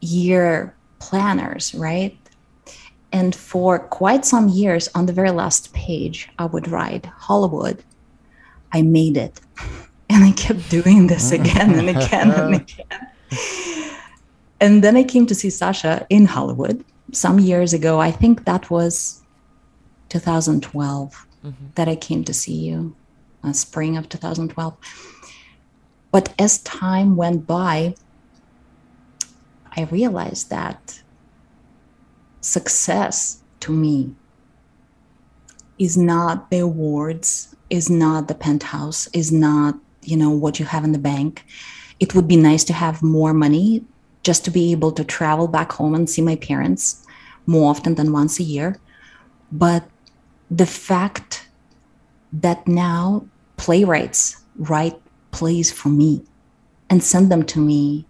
[0.00, 2.16] year planners, right?
[3.12, 7.82] And for quite some years, on the very last page, I would write Hollywood.
[8.72, 9.40] I made it.
[10.12, 13.10] And I kept doing this again and again and again.
[14.60, 18.00] And then I came to see Sasha in Hollywood some years ago.
[18.00, 19.22] I think that was
[20.08, 21.26] 2012
[21.76, 22.96] that I came to see you,
[23.44, 24.76] uh, spring of 2012.
[26.10, 27.94] But as time went by,
[29.76, 31.02] I realized that
[32.40, 34.14] success to me
[35.78, 40.84] is not the awards, is not the penthouse, is not, you know, what you have
[40.84, 41.44] in the bank.
[42.00, 43.84] It would be nice to have more money
[44.22, 47.04] just to be able to travel back home and see my parents
[47.46, 48.78] more often than once a year.
[49.50, 49.84] But
[50.50, 51.48] the fact
[52.32, 53.26] that now
[53.56, 55.00] playwrights write
[55.30, 56.22] plays for me
[56.88, 58.06] and send them to me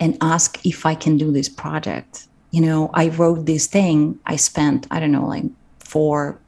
[0.00, 2.27] and ask if I can do this project.
[2.50, 5.44] You know, I wrote this thing, I spent, I don't know, like
[5.80, 6.40] four,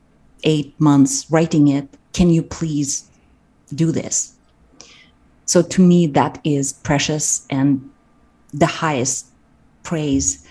[0.45, 1.89] eight months writing it.
[2.13, 3.09] Can you please
[3.75, 4.35] do this?
[5.45, 7.91] So to me, that is precious and
[8.53, 9.27] the highest
[9.83, 10.47] praise.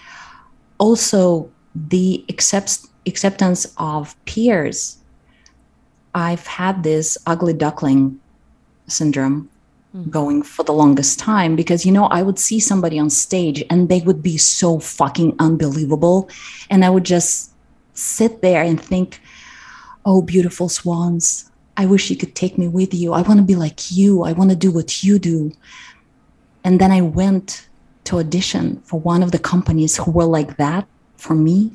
[0.78, 4.98] Also, the accept- acceptance of peers.
[6.14, 8.20] I've had this ugly duckling
[8.88, 9.50] syndrome
[9.92, 10.10] Hmm.
[10.10, 13.90] going for the longest time because you know I would see somebody on stage and
[13.90, 16.30] they would be so fucking unbelievable.
[16.70, 17.52] And I would just
[17.94, 19.20] sit there and think
[20.06, 21.50] oh beautiful swans
[21.80, 23.14] I wish you could take me with you.
[23.14, 24.24] I want to be like you.
[24.24, 25.54] I want to do what you do.
[26.66, 27.70] And then I went
[28.04, 31.72] to audition for one of the companies who were like that for me.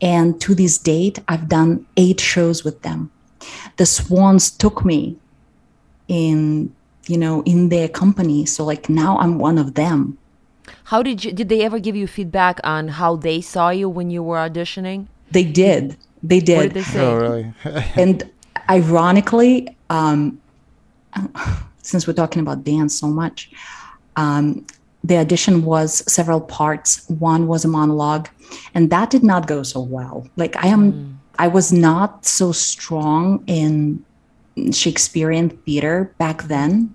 [0.00, 3.10] And to this date I've done 8 shows with them.
[3.78, 5.16] The swans took me
[6.06, 6.72] in
[7.08, 8.46] you know in their company.
[8.46, 10.18] So like now i'm one of them.
[10.84, 14.10] How did you did they ever give you feedback on how they saw you when
[14.10, 15.06] you were auditioning?
[15.30, 15.96] They did.
[16.22, 16.62] They what did.
[16.62, 17.06] did they say?
[17.06, 17.54] Oh, really?
[17.96, 18.30] and
[18.70, 20.40] ironically um
[21.82, 23.50] since we're talking about dance so much
[24.16, 24.64] um
[25.02, 27.06] the audition was several parts.
[27.08, 28.28] One was a monologue
[28.74, 30.26] and that did not go so well.
[30.36, 34.04] Like i am i was not so strong in
[34.72, 36.94] shakespearean theater back then.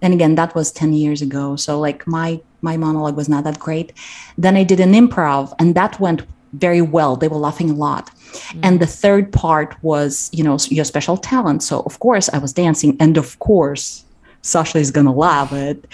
[0.00, 1.56] And again that was 10 years ago.
[1.56, 3.92] So like my my monologue was not that great.
[4.36, 6.22] Then i did an improv and that went
[6.54, 7.16] very well.
[7.16, 8.10] They were laughing a lot.
[8.16, 8.60] Mm.
[8.62, 11.62] And the third part was you know your special talent.
[11.62, 14.04] So of course i was dancing and of course
[14.42, 15.86] sasha is gonna love it.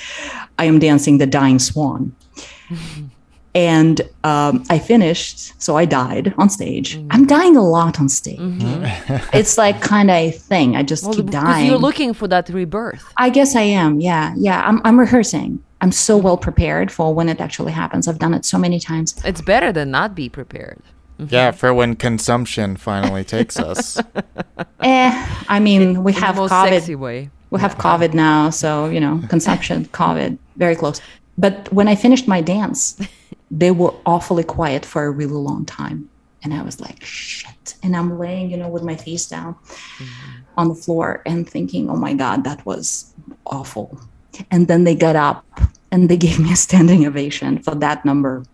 [0.59, 2.15] I am dancing the dying swan
[3.55, 8.39] and um, i finished so i died on stage i'm dying a lot on stage
[9.33, 12.27] it's like kind of a thing i just well, keep because dying you're looking for
[12.29, 14.01] that rebirth I guess I am.
[14.01, 14.35] Yeah.
[14.37, 14.63] Yeah.
[14.67, 15.63] I'm, I'm rehearsing.
[15.81, 18.09] I'm so well prepared for when it actually happens.
[18.09, 19.15] I've done it so many times.
[19.25, 20.81] it's better than not be prepared
[21.29, 23.99] yeah, for when consumption finally takes us.
[24.81, 26.69] Eh, I mean, we in have most COVID.
[26.69, 28.51] sexy way We have COVID now.
[28.51, 31.01] So, you know, consumption, COVID, very close.
[31.39, 33.01] But when I finished my dance,
[33.59, 36.09] they were awfully quiet for a really long time.
[36.43, 37.77] And I was like, shit.
[37.83, 39.57] And I'm laying, you know, with my face down
[40.57, 43.15] on the floor and thinking, oh my God, that was
[43.47, 43.99] awful.
[44.51, 45.45] And then they got up
[45.91, 48.45] and they gave me a standing ovation for that number.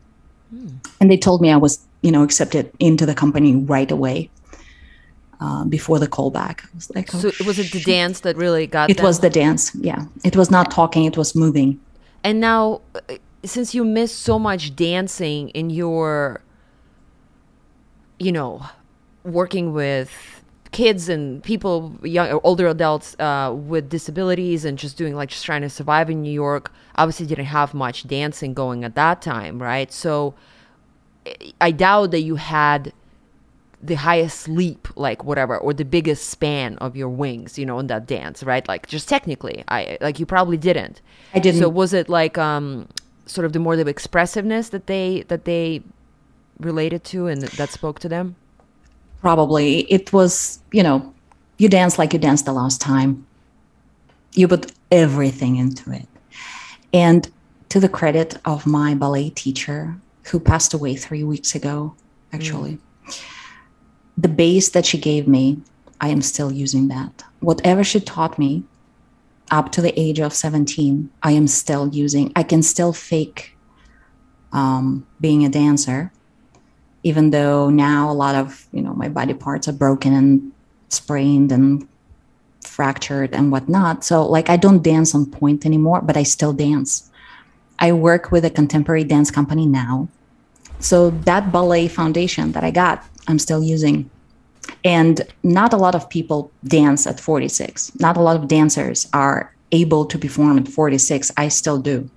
[1.01, 4.31] And they told me I was, you know, accepted into the company right away
[5.41, 6.65] uh, before the callback.
[6.65, 9.07] I was like, oh, so was it the dance that really got it them?
[9.07, 9.75] was the dance.
[9.75, 10.05] Yeah.
[10.25, 11.81] It was not talking, it was moving.
[12.23, 12.83] And now,
[13.45, 16.43] since you miss so much dancing in your,
[18.19, 18.67] you know,
[19.25, 25.15] working with kids and people, young or older adults uh, with disabilities, and just doing
[25.15, 26.73] like just trying to survive in New York.
[26.97, 29.93] Obviously, didn't have much dancing going at that time, right?
[29.93, 30.35] So,
[31.61, 32.93] I doubt that you had
[33.83, 37.87] the highest leap, like whatever, or the biggest span of your wings, you know, in
[37.87, 38.67] that dance, right?
[38.69, 41.01] Like just technically, I like you probably didn't.
[41.33, 41.61] I didn't.
[41.61, 42.89] So was it like um,
[43.31, 45.83] sort of the more the expressiveness that they that they
[46.59, 48.37] related to and that spoke to them?
[49.21, 49.81] Probably.
[49.93, 51.15] It was, you know,
[51.59, 53.27] you dance like you danced the last time.
[54.33, 56.09] You put everything into it.
[56.93, 57.31] And
[57.69, 61.95] to the credit of my ballet teacher, who passed away three weeks ago,
[62.33, 63.25] actually, mm.
[64.17, 65.61] the base that she gave me,
[66.01, 67.25] I am still using that.
[67.41, 68.65] Whatever she taught me
[69.51, 72.33] up to the age of 17, I am still using.
[72.37, 73.57] I can still fake
[74.53, 76.13] um, being a dancer
[77.03, 80.53] even though now a lot of you know my body parts are broken and
[80.89, 81.87] sprained and
[82.65, 84.05] fractured and whatnot.
[84.05, 87.11] So like i don't dance on point anymore but i still dance.
[87.79, 90.09] I work with a contemporary dance company now.
[90.81, 94.11] So that ballet foundation that i got i'm still using
[94.85, 99.55] and not a lot of people dance at 46 not a lot of dancers are
[99.73, 102.09] able to perform at 46 i still do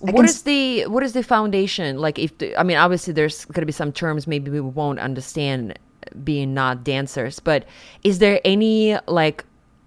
[0.00, 0.24] what can...
[0.26, 2.18] is the what is the foundation like?
[2.18, 5.78] If the, I mean, obviously, there's going to be some terms maybe we won't understand
[6.24, 7.64] being not dancers, but
[8.04, 9.44] is there any like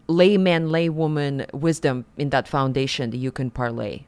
[0.07, 4.03] layman, laywoman wisdom in that foundation that you can parlay?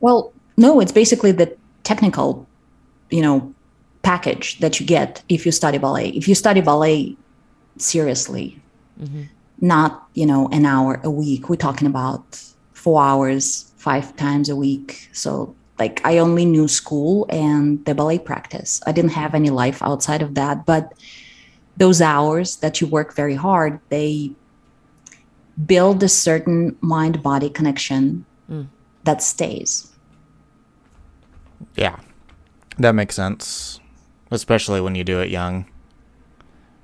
[0.00, 2.46] Well, no, it's basically the technical,
[3.10, 3.54] you know,
[4.06, 6.08] package that you get if you study ballet.
[6.10, 7.16] If you study ballet
[7.76, 8.46] seriously,
[9.02, 9.24] mm-hmm.
[9.60, 12.24] not you know an hour a week, we're talking about
[12.72, 15.10] four hours five times a week.
[15.12, 15.30] So
[15.80, 18.80] like I only knew school and the ballet practice.
[18.86, 20.64] I didn't have any life outside of that.
[20.64, 20.94] But
[21.76, 24.30] those hours that you work very hard, they
[25.72, 28.66] build a certain mind body connection mm.
[29.04, 29.92] that stays.
[31.74, 31.96] Yeah,
[32.78, 33.80] that makes sense,
[34.30, 35.66] especially when you do it young.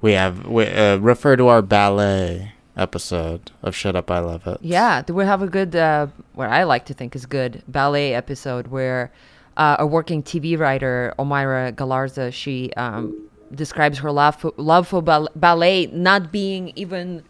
[0.00, 4.58] We have we uh, refer to our ballet episode of Shut Up, I Love It.
[4.60, 8.68] Yeah, we have a good, uh, what I like to think is good ballet episode
[8.68, 9.12] where
[9.56, 15.02] uh, a working TV writer, Omaira Galarza, she um, describes her love for, love for
[15.02, 17.22] ballet not being even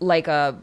[0.00, 0.58] like a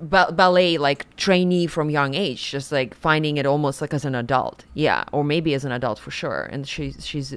[0.00, 4.14] ba- ballet like trainee from young age, just like finding it almost like as an
[4.14, 4.64] adult.
[4.74, 6.48] Yeah, or maybe as an adult for sure.
[6.50, 7.34] And she's she's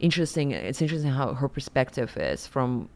[0.00, 0.52] interesting.
[0.52, 2.88] It's interesting how her perspective is from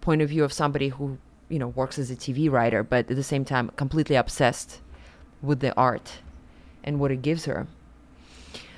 [0.00, 1.18] point of view of somebody who
[1.48, 4.80] you know works as a TV writer, but at the same time completely obsessed
[5.42, 6.20] with the art
[6.84, 7.66] and what it gives her.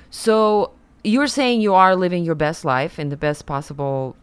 [0.09, 0.71] So
[1.03, 4.15] you're saying you are living your best life in the best possible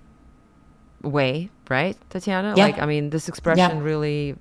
[1.03, 2.55] way, right, Tatiana?
[2.57, 2.65] Yeah.
[2.65, 3.83] Like I mean, this expression yeah.
[3.83, 4.37] really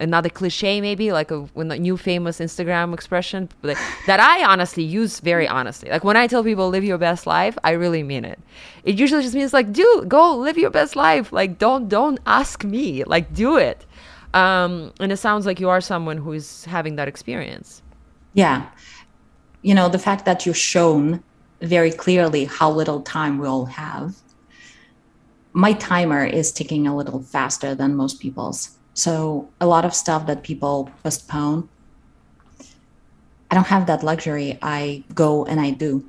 [0.00, 5.48] another cliche maybe like a new famous instagram expression like, that i honestly use very
[5.48, 5.90] honestly.
[5.90, 8.38] Like when i tell people live your best life i really mean it.
[8.84, 11.32] It usually just means like do go live your best life.
[11.32, 13.04] Like don't don't ask me.
[13.04, 13.84] Like do it.
[14.34, 17.82] Um and it sounds like you are someone who's having that experience.
[18.34, 18.68] Yeah.
[19.62, 21.22] You know the fact that you've shown
[21.60, 24.16] very clearly how little time we all have.
[25.52, 30.26] My timer is ticking a little faster than most people's so a lot of stuff
[30.26, 31.68] that people postpone,
[33.48, 34.58] I don't have that luxury.
[34.60, 36.04] I go and I do.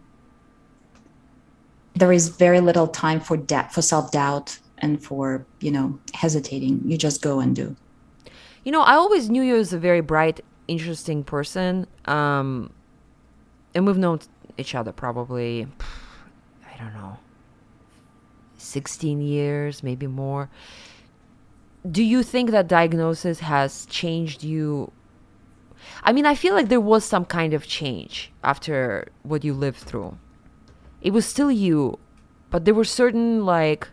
[1.93, 6.81] There is very little time for doubt, for self doubt, and for you know hesitating.
[6.83, 7.75] You just go and do.
[8.63, 12.73] You know, I always knew you as a very bright, interesting person, um,
[13.75, 14.19] and we've known
[14.57, 15.67] each other probably,
[16.73, 17.19] I don't know,
[18.57, 20.49] sixteen years, maybe more
[21.89, 24.91] do you think that diagnosis has changed you?
[26.03, 29.79] I mean i feel like there was some kind of change after what you lived
[29.79, 30.17] through.
[31.01, 31.99] It was still you
[32.49, 33.87] but there were certain like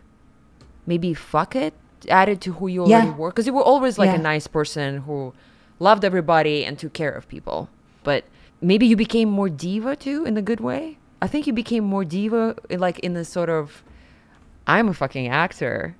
[0.85, 1.73] maybe fuck it
[2.09, 3.15] added to who you already yeah.
[3.15, 3.29] were.
[3.29, 4.15] Because you were always like yeah.
[4.15, 5.33] a nice person who
[5.79, 7.69] loved everybody and took care of people.
[8.03, 8.25] But
[8.61, 10.97] maybe you became more diva too in a good way?
[11.21, 13.83] I think you became more diva like in the sort of
[14.67, 15.95] i'm a fucking actor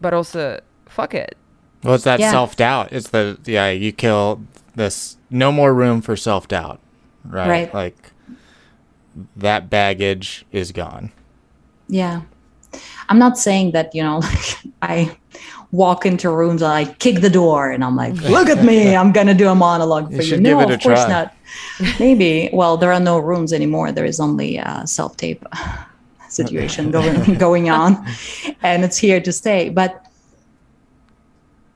[0.00, 0.60] but also
[0.92, 1.36] fuck it.
[1.82, 2.30] Well, it's that yeah.
[2.30, 2.92] self doubt.
[2.92, 4.42] It's the yeah, you kill
[4.74, 5.16] this.
[5.30, 6.80] No more room for self doubt,
[7.24, 7.48] right?
[7.48, 7.74] Right.
[7.74, 8.12] Like
[9.36, 11.12] that baggage is gone.
[11.88, 12.22] Yeah,
[13.08, 15.16] I'm not saying that you know, like I
[15.72, 19.10] walk into rooms and I kick the door and I'm like, look at me, I'm
[19.10, 20.36] gonna do a monologue for you.
[20.36, 20.40] you.
[20.40, 21.08] No, of course try.
[21.08, 21.34] not.
[21.98, 22.48] Maybe.
[22.52, 23.90] Well, there are no rooms anymore.
[23.90, 25.44] There is only uh, self tape.
[26.32, 28.04] situation going going on,
[28.62, 29.68] and it's here to stay.
[29.68, 30.06] But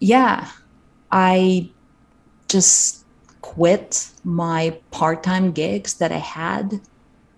[0.01, 0.51] yeah,
[1.11, 1.71] I
[2.49, 3.05] just
[3.41, 6.81] quit my part-time gigs that I had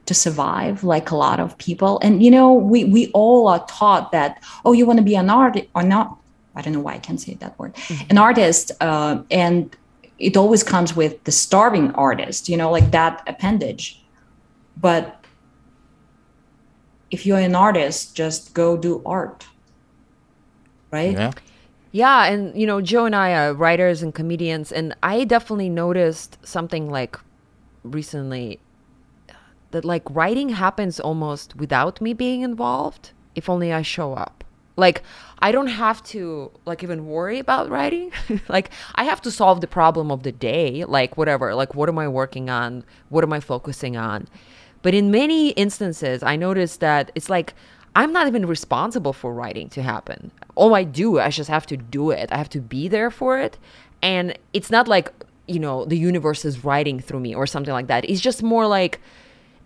[0.08, 4.10] to survive like a lot of people and you know we we all are taught
[4.10, 6.18] that oh you want to be an artist or not
[6.56, 8.06] i don't know why i can't say that word mm-hmm.
[8.08, 9.76] an artist uh, and
[10.18, 14.02] it always comes with the starving artist you know like that appendage
[14.78, 15.22] but
[17.10, 19.46] if you're an artist just go do art
[20.90, 21.32] right Yeah.
[21.90, 26.38] Yeah, and you know, Joe and I are writers and comedians, and I definitely noticed
[26.46, 27.18] something like
[27.82, 28.60] recently
[29.70, 34.44] that like writing happens almost without me being involved if only I show up.
[34.76, 35.02] Like
[35.40, 38.12] I don't have to like even worry about writing.
[38.48, 41.98] like I have to solve the problem of the day, like whatever, like what am
[41.98, 42.84] I working on?
[43.08, 44.28] What am I focusing on?
[44.82, 47.54] But in many instances, I noticed that it's like
[47.94, 50.30] I'm not even responsible for writing to happen.
[50.54, 52.30] All I do, I just have to do it.
[52.32, 53.58] I have to be there for it.
[54.02, 55.12] And it's not like,
[55.46, 58.08] you know, the universe is writing through me or something like that.
[58.08, 59.00] It's just more like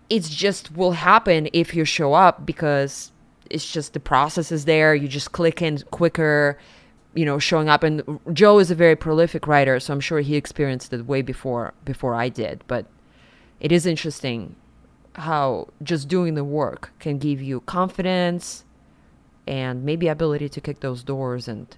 [0.09, 3.12] it's just will happen if you show up because
[3.51, 4.95] it's just the process is there.
[4.95, 6.59] You just click in quicker,
[7.14, 7.83] you know, showing up.
[7.83, 11.75] And Joe is a very prolific writer, so I'm sure he experienced it way before
[11.85, 12.62] before I did.
[12.66, 12.87] But
[13.61, 14.57] it is interesting
[15.15, 18.65] how just doing the work can give you confidence
[19.47, 21.77] and maybe ability to kick those doors and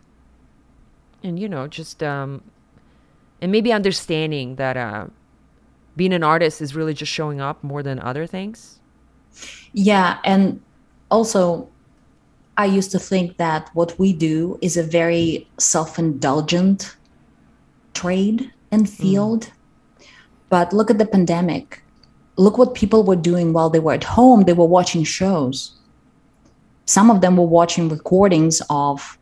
[1.23, 2.43] and you know just um
[3.41, 5.07] and maybe understanding that uh
[5.97, 8.81] being an artist is really just showing up more than other things.
[9.73, 10.61] Yeah and
[11.11, 11.69] also
[12.57, 16.97] i used to think that what we do is a very self-indulgent
[17.95, 19.43] trade and field.
[19.43, 19.53] Mm.
[20.49, 21.84] but look at the pandemic
[22.37, 24.45] look what people were doing while they were at home.
[24.45, 25.73] They were watching shows.
[26.87, 29.19] Some of them were watching recordings of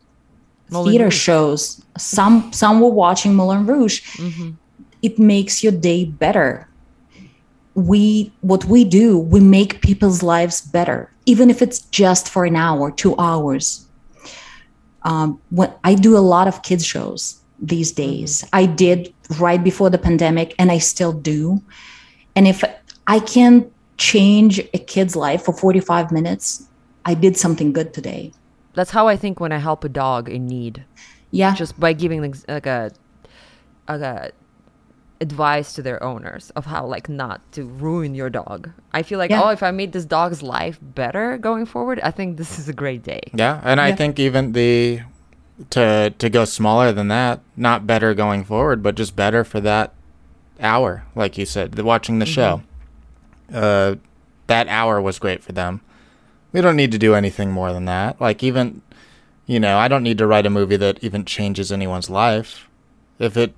[0.71, 1.15] Moulin theater Rouge.
[1.15, 1.85] shows.
[1.99, 4.01] Some some were watching Moulin Rouge.
[4.17, 4.51] Mm-hmm.
[5.03, 6.69] It makes your day better.
[7.75, 12.57] We what we do, we make people's lives better, even if it's just for an
[12.57, 13.87] hour, two hours.
[15.05, 18.57] Um, when I do a lot of kids shows these days, mm-hmm.
[18.57, 21.63] I did right before the pandemic, and I still do.
[22.35, 22.65] And if
[23.07, 26.69] I can change a kid's life for 45 minutes.
[27.05, 28.33] I did something good today.
[28.75, 30.85] That's how I think when I help a dog in need.
[31.31, 31.55] Yeah.
[31.55, 32.91] Just by giving like a,
[33.89, 34.33] like a
[35.21, 38.71] advice to their owners of how like not to ruin your dog.
[38.93, 39.43] I feel like yeah.
[39.43, 42.73] oh if I made this dog's life better going forward, I think this is a
[42.73, 43.21] great day.
[43.33, 43.85] Yeah, and yeah.
[43.85, 45.03] I think even the
[45.71, 49.95] to to go smaller than that, not better going forward, but just better for that
[50.61, 52.35] hour, like you said, the, watching the mm-hmm.
[52.35, 52.63] show
[53.53, 55.81] that hour was great for them.
[56.53, 58.21] We don't need to do anything more than that.
[58.21, 58.83] Like even,
[59.47, 62.69] you know, I don't need to write a movie that even changes anyone's life.
[63.19, 63.55] If it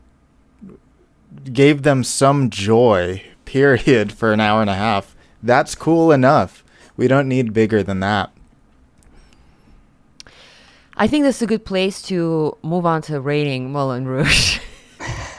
[1.52, 6.64] gave them some joy, period, for an hour and a half, that's cool enough.
[6.96, 8.30] We don't need bigger than that.
[10.96, 14.60] I think this is a good place to move on to rating Moulin Rouge.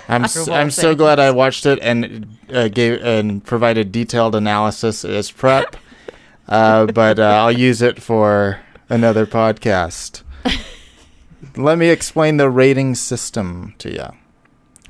[0.07, 5.03] I'm s- I'm so glad I watched it and uh, gave and provided detailed analysis
[5.05, 5.75] as prep.
[6.47, 10.21] Uh, but uh, I'll use it for another podcast.
[11.57, 14.05] Let me explain the rating system to you.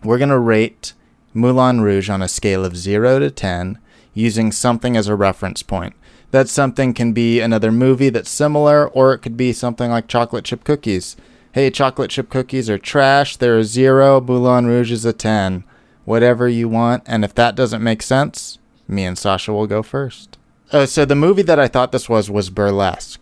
[0.04, 0.92] We're gonna rate
[1.34, 3.80] Moulin Rouge on a scale of zero to ten,
[4.14, 5.96] using something as a reference point.
[6.32, 10.44] That something can be another movie that's similar, or it could be something like chocolate
[10.44, 11.16] chip cookies
[11.56, 13.38] hey, chocolate chip cookies are trash.
[13.38, 14.20] They're a zero.
[14.20, 15.64] Moulin Rouge is a 10.
[16.04, 17.04] Whatever you want.
[17.06, 20.38] And if that doesn't make sense, me and Sasha will go first.
[20.74, 23.22] Oh, so the movie that I thought this was was Burlesque.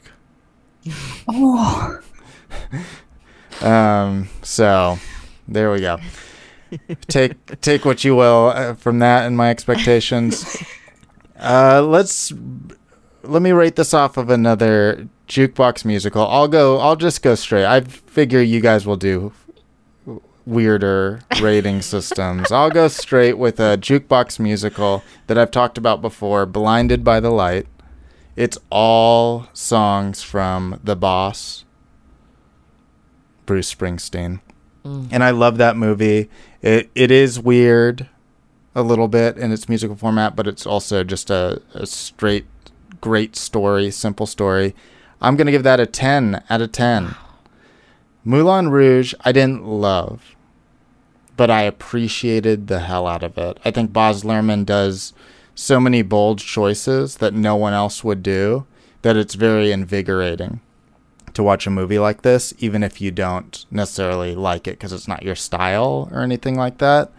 [1.28, 2.00] oh.
[3.62, 4.98] um, so
[5.48, 6.00] there we go.
[7.08, 10.58] take take what you will uh, from that and my expectations.
[11.40, 12.32] Uh, let's
[13.24, 16.26] let me rate this off of another jukebox musical.
[16.28, 16.80] I'll go.
[16.80, 17.66] I'll just go straight.
[17.66, 19.34] I figure you guys will do
[20.46, 22.52] weirder rating systems.
[22.52, 27.32] I'll go straight with a jukebox musical that I've talked about before, Blinded by the
[27.32, 27.68] Light.
[28.36, 31.66] It's all songs from The Boss,
[33.46, 34.42] Bruce Springsteen.
[34.84, 35.10] Mm.
[35.12, 36.30] And I love that movie.
[36.62, 38.08] It it is weird
[38.76, 42.46] a little bit in its musical format, but it's also just a, a straight
[43.02, 44.74] great story, simple story.
[45.24, 47.16] I'm going to give that a 10 out of 10.
[48.26, 50.36] Moulin Rouge, I didn't love,
[51.38, 53.58] but I appreciated the hell out of it.
[53.64, 55.14] I think Baz Luhrmann does
[55.56, 58.66] so many bold choices that no one else would do,
[59.02, 60.60] that it's very invigorating
[61.34, 65.08] to watch a movie like this, even if you don't necessarily like it because it's
[65.08, 67.12] not your style or anything like that.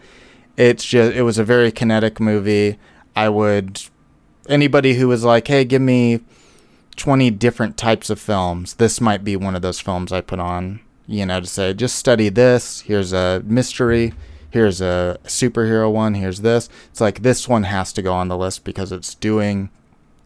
[0.57, 2.77] It's just it was a very kinetic movie.
[3.15, 3.81] I would
[4.47, 6.21] anybody who was like, "Hey, give me
[6.95, 10.79] 20 different types of films." This might be one of those films I put on,
[11.07, 12.81] you know, to say, "Just study this.
[12.81, 14.13] Here's a mystery.
[14.49, 16.13] Here's a superhero one.
[16.15, 19.69] Here's this." It's like this one has to go on the list because it's doing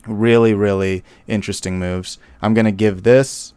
[0.08, 2.18] really really interesting moves.
[2.42, 3.54] I'm going to give this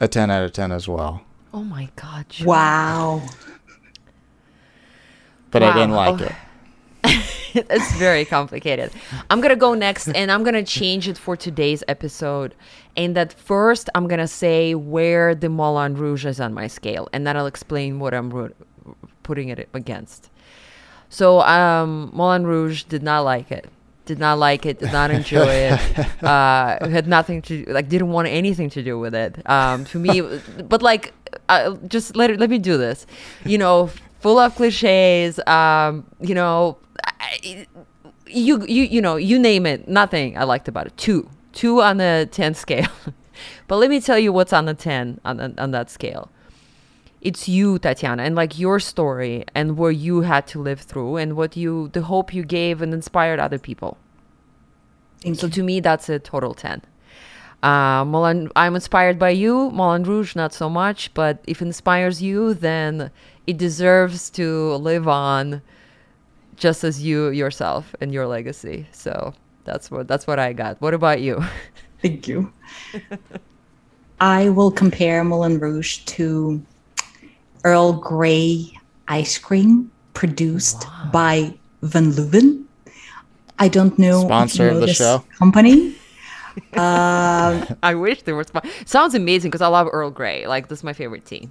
[0.00, 1.22] a 10 out of 10 as well.
[1.54, 2.26] Oh my god.
[2.44, 3.22] Wow.
[5.50, 6.24] But I didn't like Oh.
[7.04, 7.22] it.
[7.70, 8.90] it's very complicated.
[9.30, 12.54] I'm gonna go next, and I'm gonna change it for today's episode.
[12.96, 17.26] And that first, I'm gonna say where the Moulin Rouge is on my scale, and
[17.26, 18.52] then I'll explain what I'm
[19.22, 20.28] putting it against.
[21.08, 23.70] So, um, Moulin Rouge did not like it.
[24.04, 24.78] Did not like it.
[24.80, 25.80] Did not enjoy it.
[26.22, 27.88] Uh, had nothing to like.
[27.88, 29.48] Didn't want anything to do with it.
[29.48, 30.20] Um, to me,
[30.68, 31.14] but like,
[31.48, 33.06] uh, just let it, let me do this.
[33.44, 33.90] You know,
[34.20, 35.38] full of cliches.
[35.46, 36.78] Um, you know,
[37.42, 39.88] You you you know you name it.
[39.88, 40.96] Nothing I liked about it.
[40.96, 42.88] Two two on the ten scale.
[43.68, 46.30] but let me tell you what's on the ten on on, on that scale
[47.26, 51.34] it's you tatiana and like your story and where you had to live through and
[51.36, 53.98] what you the hope you gave and inspired other people
[55.22, 55.52] Thank so you.
[55.54, 56.82] to me that's a total 10
[57.64, 62.22] uh, Moulin, i'm inspired by you moulin rouge not so much but if it inspires
[62.22, 63.10] you then
[63.46, 65.62] it deserves to live on
[66.56, 69.32] just as you yourself and your legacy so
[69.64, 71.42] that's what that's what i got what about you
[72.02, 72.52] Thank you.
[74.20, 76.62] I will compare Moulin Rouge to
[77.64, 78.70] Earl Grey
[79.08, 82.64] ice cream produced by Van Leeuwen.
[83.58, 84.18] I don't know.
[84.18, 85.24] if you Sponsor of the this show.
[85.38, 85.94] Company.
[86.72, 88.46] Uh, i wish there was
[88.86, 91.50] sounds amazing because i love earl grey like this is my favorite tea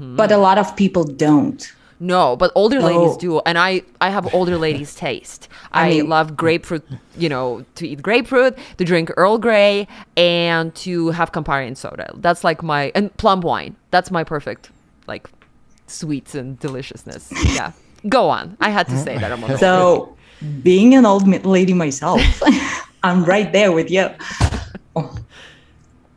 [0.00, 1.74] but a lot of people don't.
[2.02, 3.18] No, but older ladies Oh.
[3.18, 5.48] do, and I I have older ladies' taste.
[5.70, 6.82] I, mean- love grapefruit,
[7.16, 9.86] you know, to eat grapefruit, to drink Earl Grey,
[10.16, 12.10] and to have Campari and soda.
[12.16, 13.76] That's like my and plum wine.
[13.90, 14.70] That's my perfect
[15.06, 15.28] like
[15.86, 17.30] sweets and deliciousness.
[17.54, 17.72] Yeah,
[18.08, 18.56] go on.
[18.60, 19.30] I had to say that.
[19.30, 20.16] I'm So,
[20.62, 22.20] being an old lady myself,
[23.02, 24.08] I'm right there with you.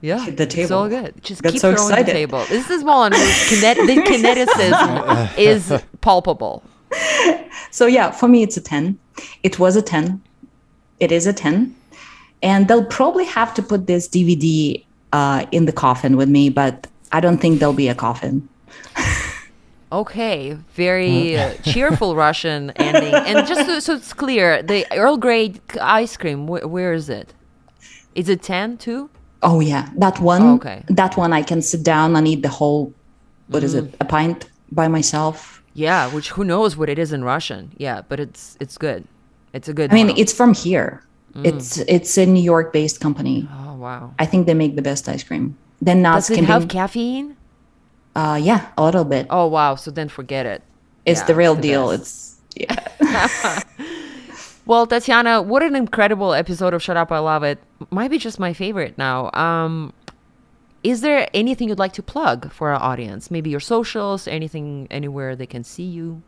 [0.03, 1.13] Yeah, the It's all good.
[1.23, 2.07] Just keep so throwing excited.
[2.07, 2.43] the table.
[2.49, 3.49] This is Moulin Rouge.
[3.49, 6.61] Kinet- the kineticism is palpable.
[7.71, 8.99] So yeah, for me it's a 10.
[9.41, 10.21] It was a 10.
[10.99, 11.73] It is a 10.
[12.43, 16.85] And they'll probably have to put this DVD uh, in the coffin with me, but
[17.11, 18.47] I don't think there'll be a coffin.
[19.91, 23.13] Okay, very uh, cheerful Russian ending.
[23.13, 27.31] And just so, so it's clear, the Earl Grey ice cream, wh- where is it?
[28.15, 29.11] Is it 10 too?
[29.43, 30.41] Oh yeah, that one.
[30.41, 30.83] Oh, okay.
[30.87, 32.93] That one I can sit down and eat the whole.
[33.49, 33.79] What is Mm.
[33.87, 33.95] it?
[33.99, 35.61] A pint by myself.
[35.75, 37.71] Yeah, which who knows what it is in Russian.
[37.77, 39.03] Yeah, but it's it's good.
[39.53, 41.01] It's a good I mean, it's from here.
[41.35, 41.45] Mm.
[41.45, 43.47] It's it's a New York-based company.
[43.51, 44.13] Oh, wow.
[44.19, 45.55] I think they make the best ice cream.
[45.81, 46.51] Then not Does it skimping.
[46.53, 47.35] have caffeine?
[48.15, 49.25] uh, yeah, a little bit.
[49.29, 49.75] Oh, wow.
[49.75, 50.61] So then forget it.
[51.05, 51.89] it's yeah, the real it's the deal.
[51.89, 52.01] best.
[52.01, 53.59] It's yeah.
[54.66, 57.59] Well, Tatiana, what an incredible episode of Shut Up, I Love It.
[57.89, 59.30] Might be just my favorite now.
[59.34, 59.91] Um,
[60.84, 63.30] is there anything you'd like to plug for our audience?
[63.30, 66.22] Maybe your socials, anything, anywhere they can see you?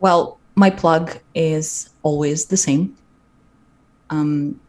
[0.00, 2.94] Well, my plug is always the same.
[4.10, 4.60] Um,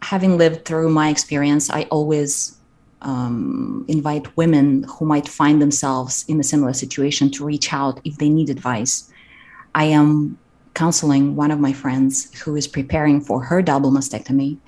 [0.00, 2.56] having lived through my experience, I always
[3.02, 8.18] um, invite women who might find themselves in a similar situation to reach out if
[8.18, 9.10] they need advice.
[9.74, 10.38] I am
[10.76, 14.58] counseling one of my friends who is preparing for her double mastectomy,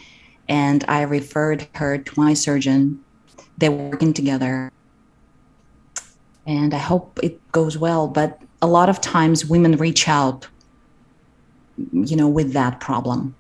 [0.49, 3.05] and I referred her to my surgeon.
[3.59, 4.73] They're working together
[6.49, 8.09] and I hope it goes well.
[8.09, 10.49] But a lot of times women reach out,
[11.93, 13.37] you know, with that problem.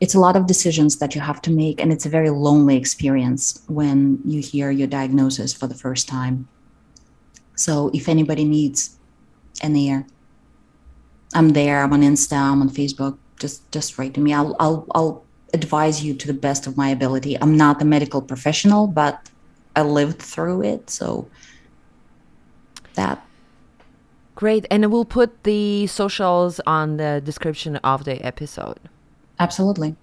[0.00, 2.76] It's a lot of decisions that you have to make, and it's a very lonely
[2.76, 6.48] experience when you hear your diagnosis for the first time.
[7.54, 8.98] So, if anybody needs
[9.62, 10.06] an ear,
[11.34, 11.82] I'm there.
[11.82, 12.36] I'm on Insta.
[12.36, 13.18] I'm on Facebook.
[13.38, 14.32] Just, just write to me.
[14.32, 17.36] I'll, I'll, I'll advise you to the best of my ability.
[17.40, 19.28] I'm not a medical professional, but
[19.74, 21.28] I lived through it, so
[22.94, 23.22] that
[24.34, 24.66] Great.
[24.70, 28.78] And we'll put the socials on the description of the episode.
[29.40, 29.96] absolutely.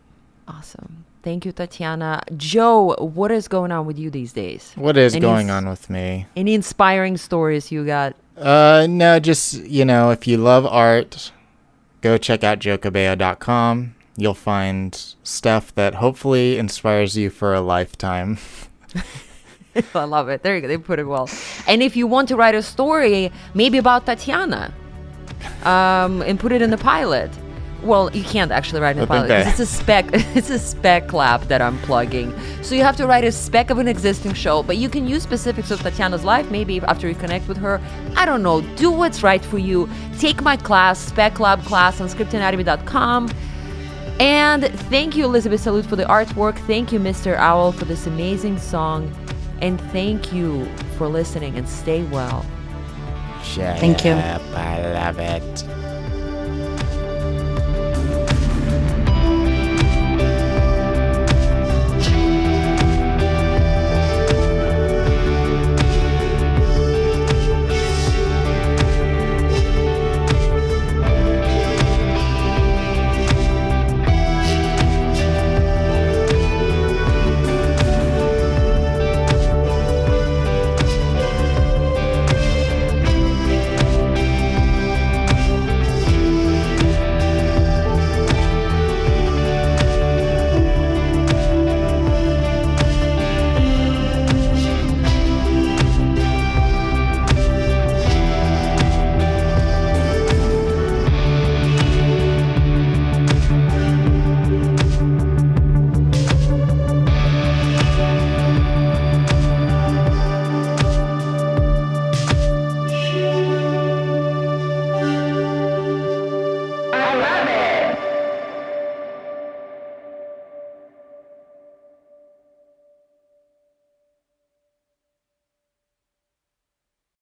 [0.48, 1.06] Awesome.
[1.22, 2.22] Thank you, Tatiana.
[2.36, 4.74] Joe, what is going on with you these days?
[4.76, 6.26] What is Any going s- on with me?
[6.36, 8.16] Any inspiring stories you got?
[8.38, 11.32] Uh, no, just you know, if you love art,
[12.02, 13.96] go check out jokabeo.com.
[14.18, 18.38] you'll find stuff that hopefully inspires you for a lifetime.
[19.96, 20.44] I love it.
[20.44, 20.68] There you go.
[20.68, 21.30] They put it well.
[21.68, 24.72] And if you want to write a story, maybe about Tatiana,
[25.64, 27.32] um, and put it in the pilot.
[27.84, 30.06] Well, you can't actually write in the pilot because it's a spec.
[30.36, 32.34] It's a spec lab that I'm plugging.
[32.62, 35.24] So you have to write a spec of an existing show, but you can use
[35.24, 36.50] specifics of Tatiana's life.
[36.50, 37.82] Maybe after you connect with her,
[38.16, 38.62] I don't know.
[38.76, 39.90] Do what's right for you.
[40.18, 43.30] Take my class, spec lab class on scriptanatomy.com.
[44.20, 46.58] And thank you, Elizabeth Salute, for the artwork.
[46.68, 47.36] Thank you, Mr.
[47.36, 49.14] Owl, for this amazing song.
[49.62, 50.66] And thank you
[50.98, 52.46] for listening and stay well.
[53.44, 54.12] Shut Thank you.
[54.12, 55.93] up, I love it.